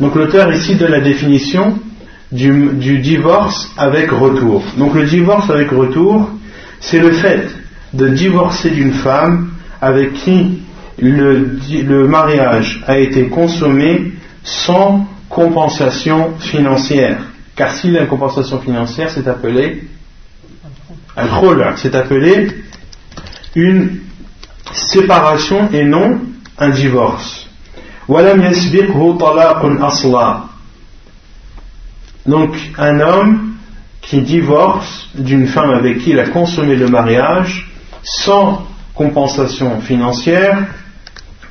[0.00, 1.78] Donc l'auteur ici donne la définition
[2.30, 4.62] du, du, divorce avec retour.
[4.76, 6.28] Donc le divorce avec retour,
[6.80, 7.48] c'est le fait
[7.93, 10.61] de divorcer d'une femme avec qui
[10.99, 14.13] le, mariage a été consommé
[14.43, 17.19] sans compensation financière.
[17.55, 19.83] Car s'il y a une compensation financière, c'est appelé
[21.17, 21.27] un
[21.75, 22.47] c'est appelé
[23.55, 23.99] une
[24.73, 26.21] séparation et non
[26.57, 27.47] un divorce.
[32.25, 33.53] Donc un homme
[34.01, 37.70] qui divorce d'une femme avec qui il a consommé le mariage
[38.03, 40.67] sans compensation financière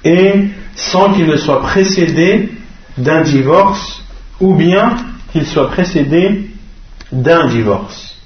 [0.05, 2.53] et sans qu'il ne soit précédé
[2.96, 4.03] d'un divorce
[4.40, 4.96] ou bien
[5.32, 6.51] qu'il soit précédé
[7.12, 8.16] d'un divorce.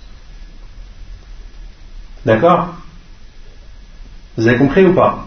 [2.24, 2.74] D'accord?
[4.36, 5.26] Vous avez compris ou pas?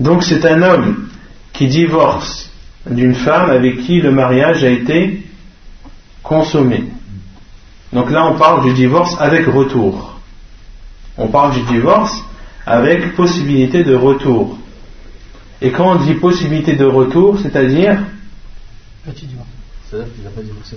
[0.00, 1.08] Donc c'est un homme
[1.52, 2.50] qui divorce
[2.86, 5.26] d'une femme avec qui le mariage a été
[6.22, 6.84] consommé.
[7.92, 10.20] Donc là on parle du divorce avec retour.
[11.18, 12.24] On parle du divorce
[12.66, 14.58] avec possibilité de retour.
[15.60, 17.98] Et quand on dit possibilité de retour, c'est-à-dire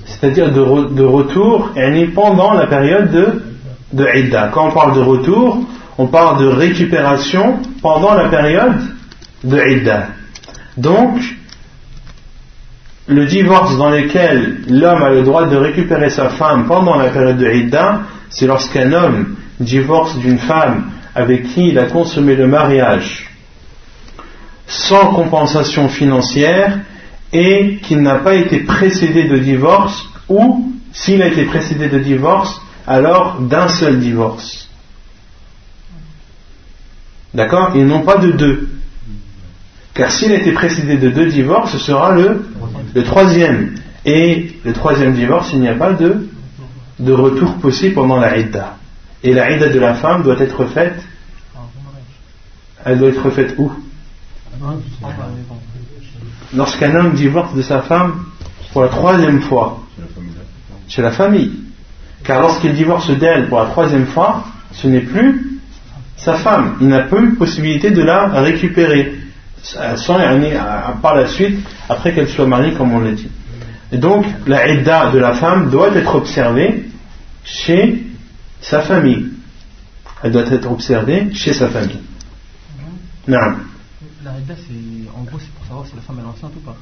[0.06, 1.72] C'est-à-dire de, de, retour
[2.14, 3.44] pendant la période de,
[3.94, 4.50] de Idda.
[4.54, 5.60] Quand on parle de retour,
[5.98, 8.82] on parle de récupération pendant la période
[9.44, 10.08] de Idda.
[10.78, 11.20] Donc,
[13.08, 17.38] le divorce dans lequel l'homme a le droit de récupérer sa femme pendant la période
[17.38, 23.30] de Idda, c'est lorsqu'un homme divorce d'une femme avec qui il a consommé le mariage
[24.68, 26.80] sans compensation financière
[27.32, 32.62] et qu'il n'a pas été précédé de divorce ou s'il a été précédé de divorce,
[32.88, 34.70] alors d'un seul divorce.
[37.34, 37.74] D'accord?
[37.76, 38.70] Ils n'ont pas de deux.
[39.94, 42.46] Car s'il a été précédé de deux divorces, ce sera le,
[43.04, 43.76] troisième.
[44.06, 46.28] Et le troisième divorce, il n'y a pas de,
[47.00, 48.78] de retour possible pendant la Idda.
[49.26, 51.04] Et la Idda de la femme doit être faite.
[52.86, 53.72] Elle doit être faite où?
[56.56, 58.24] Lorsqu'un homme divorce de sa femme
[58.72, 59.82] pour la troisième fois,
[60.88, 61.54] chez la famille.
[62.24, 65.60] Car lorsqu'il divorce d'elle pour la troisième fois, ce n'est plus
[66.18, 66.76] sa femme.
[66.80, 69.16] Il n'a eu possibilité de la récupérer
[69.64, 70.20] sans,
[71.02, 73.30] par la suite, après qu'elle soit mariée, comme on l'a dit.
[73.92, 76.86] Et donc, la idda de la femme doit être observée
[77.44, 78.04] chez
[78.62, 79.28] sa famille.
[80.24, 82.02] Elle doit être observée chez sa famille.
[83.28, 83.56] Non.
[84.24, 86.76] La idda, c'est en gros, c'est pour savoir si la femme est enceinte ou pas.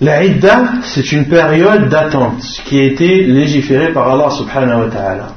[0.00, 5.34] La idda, c'est une période d'attente qui a été légiférée par Allah subhanahu wa ta'ala.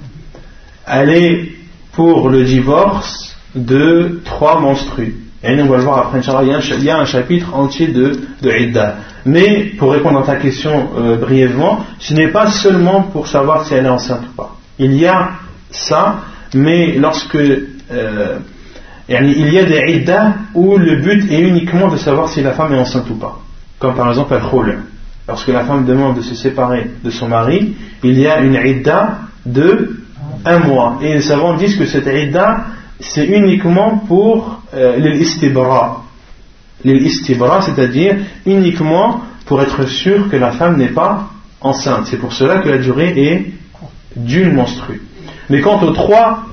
[0.86, 1.52] Elle est
[1.94, 5.16] pour le divorce de trois menstrues.
[5.44, 8.96] Et on va le voir après, il y a un, chapitre entier de, de Idda.
[9.26, 13.74] Mais pour répondre à ta question euh, brièvement, ce n'est pas seulement pour savoir si
[13.74, 14.56] elle est enceinte ou pas.
[14.80, 15.30] Il y a
[15.72, 16.18] ça,
[16.54, 18.40] mais lorsque euh,
[19.10, 22.74] il y a des iddas où le but est uniquement de savoir si la femme
[22.74, 23.40] est enceinte ou pas.
[23.80, 24.80] Comme par exemple un khul.
[25.28, 29.20] Lorsque la femme demande de se séparer de son mari, il y a une idda
[29.46, 30.00] de
[30.46, 31.00] un mois.
[31.02, 32.66] Et les savants disent que cette idda,
[33.00, 36.04] c'est uniquement pour euh, l'istibra.
[36.84, 41.30] L'istibra, c'est-à-dire uniquement pour être sûr que la femme n'est pas
[41.62, 42.08] enceinte.
[42.08, 43.46] C'est pour cela que la durée est
[44.16, 45.02] d'une menstrue.
[45.50, 46.46] Mais quant aux trois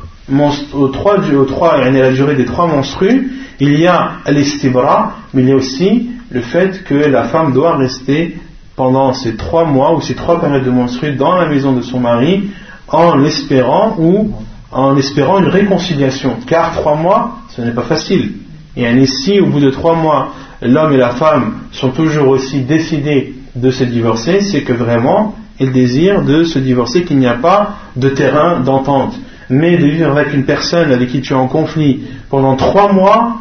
[0.75, 3.31] aux trois, aux trois, la durée des trois menstrues,
[3.61, 7.77] il y a l'estibra, mais il y a aussi le fait que la femme doit
[7.77, 8.37] rester
[8.75, 12.01] pendant ces trois mois ou ces trois périodes de menstrues dans la maison de son
[12.01, 12.51] mari
[12.89, 14.33] en l'espérant ou
[14.77, 16.37] en espérant une réconciliation.
[16.47, 18.33] Car trois mois, ce n'est pas facile.
[18.77, 23.35] Et ici, au bout de trois mois, l'homme et la femme sont toujours aussi décidés
[23.55, 27.35] de se divorcer, c'est que vraiment, et le désir de se divorcer, qu'il n'y a
[27.35, 29.15] pas de terrain d'entente.
[29.49, 33.37] Mais de vivre avec une personne avec qui tu es en conflit pendant trois mois,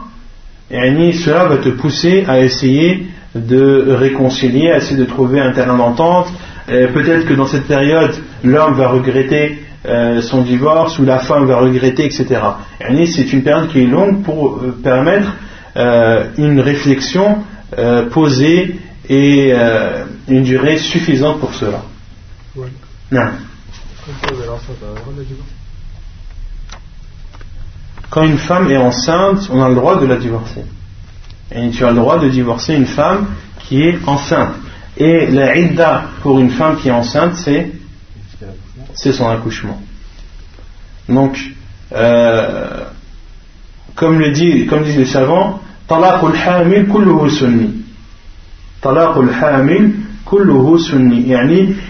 [0.70, 6.28] cela va te pousser à essayer de réconcilier, à essayer de trouver un terrain d'entente.
[6.68, 11.58] Peut-être que dans cette période, l'homme va regretter euh, son divorce ou la femme va
[11.58, 12.42] regretter, etc.
[12.80, 15.32] C'est une période qui est longue pour euh, permettre
[15.78, 17.44] euh, une réflexion
[18.12, 18.80] posée
[19.10, 19.54] et
[20.30, 21.82] une durée suffisante pour cela.
[23.12, 23.28] Non.
[28.10, 30.64] Quand une femme est enceinte, on a le droit de la divorcer.
[31.52, 33.28] Et tu as le droit de divorcer une femme
[33.60, 34.54] qui est enceinte.
[34.96, 37.72] Et la idda pour une femme qui est enceinte, c'est
[38.96, 39.82] c'est son accouchement.
[41.08, 41.40] Donc,
[41.94, 42.86] euh,
[43.96, 46.88] comme le dit, comme disent les savants, hamil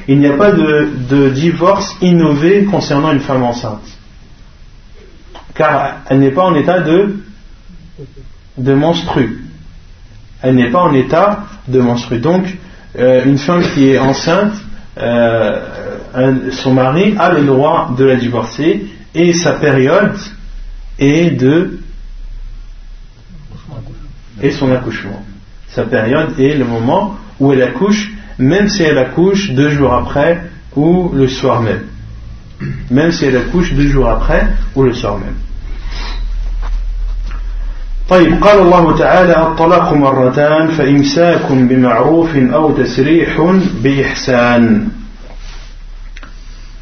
[0.07, 3.87] il n'y a pas de, de, divorce innové concernant une femme enceinte.
[5.53, 7.15] Car elle n'est pas en état de,
[8.57, 9.45] de menstru.
[10.41, 12.19] Elle n'est pas en état de menstru.
[12.19, 12.45] Donc,
[12.97, 14.53] euh, une femme qui est enceinte,
[14.97, 15.74] euh,
[16.52, 20.16] son mari a le droit de la divorcer et sa période
[20.98, 21.80] est de
[24.42, 25.22] et son accouchement.
[25.68, 30.42] Sa période est le moment où elle accouche, même si elle accouche deux jours après
[30.74, 31.84] ou le soir même.
[32.90, 35.36] Même si elle accouche deux jours après ou le soir même.
[38.11, 43.40] طيب قال الله تعالى الطلاق مرتان فإمساك بمعروف أو تسريح
[43.84, 44.88] بإحسان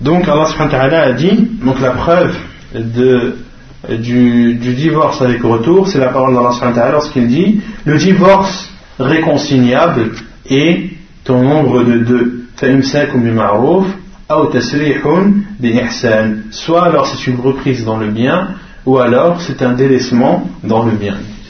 [0.04, 2.36] donc Allah subhanahu a dit, donc la preuve
[2.76, 10.12] du, divorce avec retour, c'est la parole d'Allah subhanahu wa lorsqu'il dit, le divorce réconciliable
[10.49, 10.89] est
[11.24, 12.39] ton nombre de deux.
[16.51, 18.49] Soit alors c'est une reprise dans le bien,
[18.86, 21.16] ou alors c'est un délaissement dans le bien.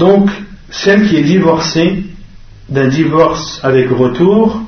[0.00, 0.30] Donc,
[0.70, 2.04] celle qui est divorcée
[2.70, 4.62] d'un divorce avec retour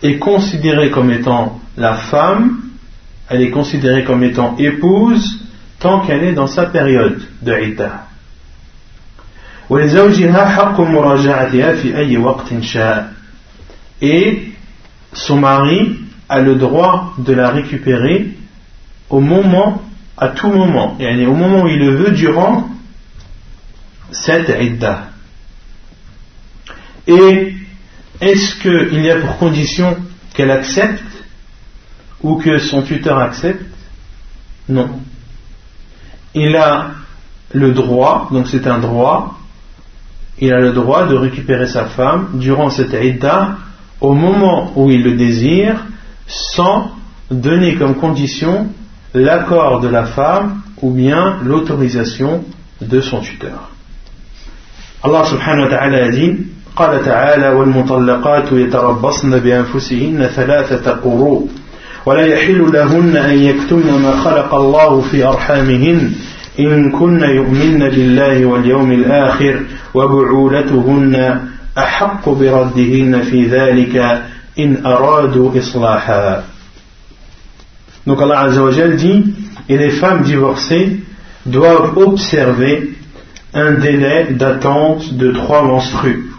[0.00, 2.60] est considérée comme étant la femme,
[3.28, 5.40] elle est considérée comme étant épouse
[5.80, 8.06] tant qu'elle est dans sa période de iddah.
[14.00, 14.52] Et
[15.12, 15.96] son mari
[16.28, 18.28] a le droit de la récupérer
[19.10, 19.82] au moment,
[20.16, 22.68] à tout moment, et au moment où il le veut durant
[24.10, 25.08] cette idda.
[27.06, 27.54] Et
[28.20, 29.96] est-ce qu'il y a pour condition
[30.34, 31.02] qu'elle accepte
[32.22, 33.64] ou que son tuteur accepte?
[34.68, 35.00] Non.
[36.34, 36.90] Il a
[37.52, 39.38] le droit, donc c'est un droit,
[40.38, 43.56] il a le droit de récupérer sa femme durant cette idda
[44.00, 45.84] au moment où il le désire
[46.26, 46.90] sans
[47.30, 48.68] donner comme condition
[49.14, 52.44] l'accord de la femme ou bien l'autorisation
[52.80, 53.70] de son tuteur.
[55.04, 61.48] Wa ta'ala a dit قال تعالى والمطلقات يتربصن بأنفسهن ثلاثة قروء
[62.06, 66.12] ولا يحل لهن أن يكتمن ما خلق الله في أرحامهن
[66.60, 69.60] إن كن يؤمن بالله واليوم الآخر
[69.94, 71.40] وبعولتهن
[71.78, 74.22] أحق بردهن في ذلك
[74.58, 76.42] إن أرادوا إصلاحا.
[78.06, 79.24] Donc Allah Azzawajal dit,
[79.68, 81.00] et les femmes divorcées
[81.44, 82.95] doivent observer
[83.56, 86.30] un délai d'attente de trois menstrues.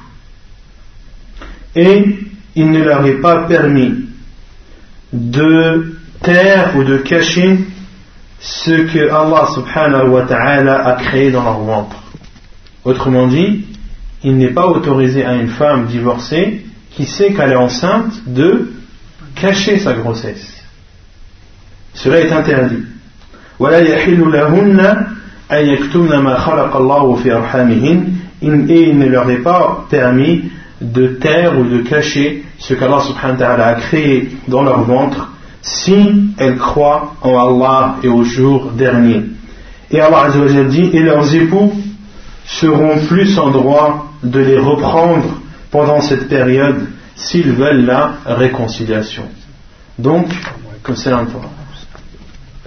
[1.76, 2.20] Et
[2.56, 4.06] il ne leur est pas permis
[5.12, 7.60] de taire ou de cacher
[8.40, 11.98] ce que Allah subhanahu wa ta'ala a créé dans leur ventre.
[12.86, 13.66] Autrement dit,
[14.24, 18.72] il n'est pas autorisé à une femme divorcée qui sait qu'elle est enceinte de
[19.36, 20.64] cacher sa grossesse.
[21.94, 22.84] Cela est interdit.
[25.50, 25.64] Et
[28.42, 30.52] il ne leur est pas permis
[30.82, 35.32] de taire ou de cacher ce qu'Allah subhanahu wa ta'ala a créé dans leur ventre
[35.62, 39.24] si elles croient en Allah et au jour dernier.
[39.90, 40.28] Et Allah
[40.70, 41.74] dit et leurs époux
[42.46, 45.40] seront plus en droit de les reprendre
[45.72, 49.24] pendant cette période s'ils veulent la réconciliation.
[49.98, 50.28] Donc,
[50.84, 51.12] comme c'est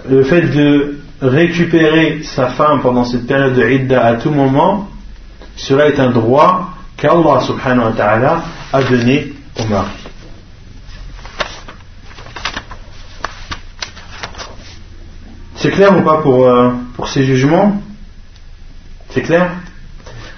[0.09, 4.88] le fait de récupérer sa femme pendant cette période de idda à tout moment,
[5.56, 8.42] cela est un droit qu'Allah subhanahu wa ta'ala
[8.72, 9.88] a donné au mari.
[15.56, 17.80] C'est clair ou pas pour, euh, pour ces jugements
[19.10, 19.48] C'est clair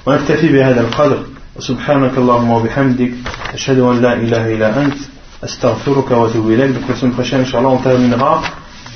[0.07, 1.23] ونكتفي بهذا القدر
[1.59, 3.13] سبحانك اللهم وبحمدك
[3.55, 4.99] أشهد أن لا إله إلا أنت
[5.45, 8.41] أستغفرك وأتوب إليك donc la semaine prochaine Inch'Allah on terminera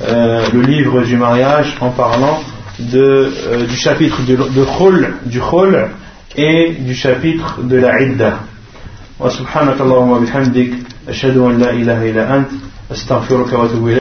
[0.02, 2.40] euh, le livre du mariage en parlant
[2.78, 5.86] de, euh, du chapitre de, de khul, du khul
[6.36, 8.40] et du chapitre de la idda
[9.20, 10.70] وسبحانك اللهم وبحمدك
[11.08, 12.50] أشهد أن لا إله إلا أنت
[12.92, 14.00] أستغفرك وأتوب إليك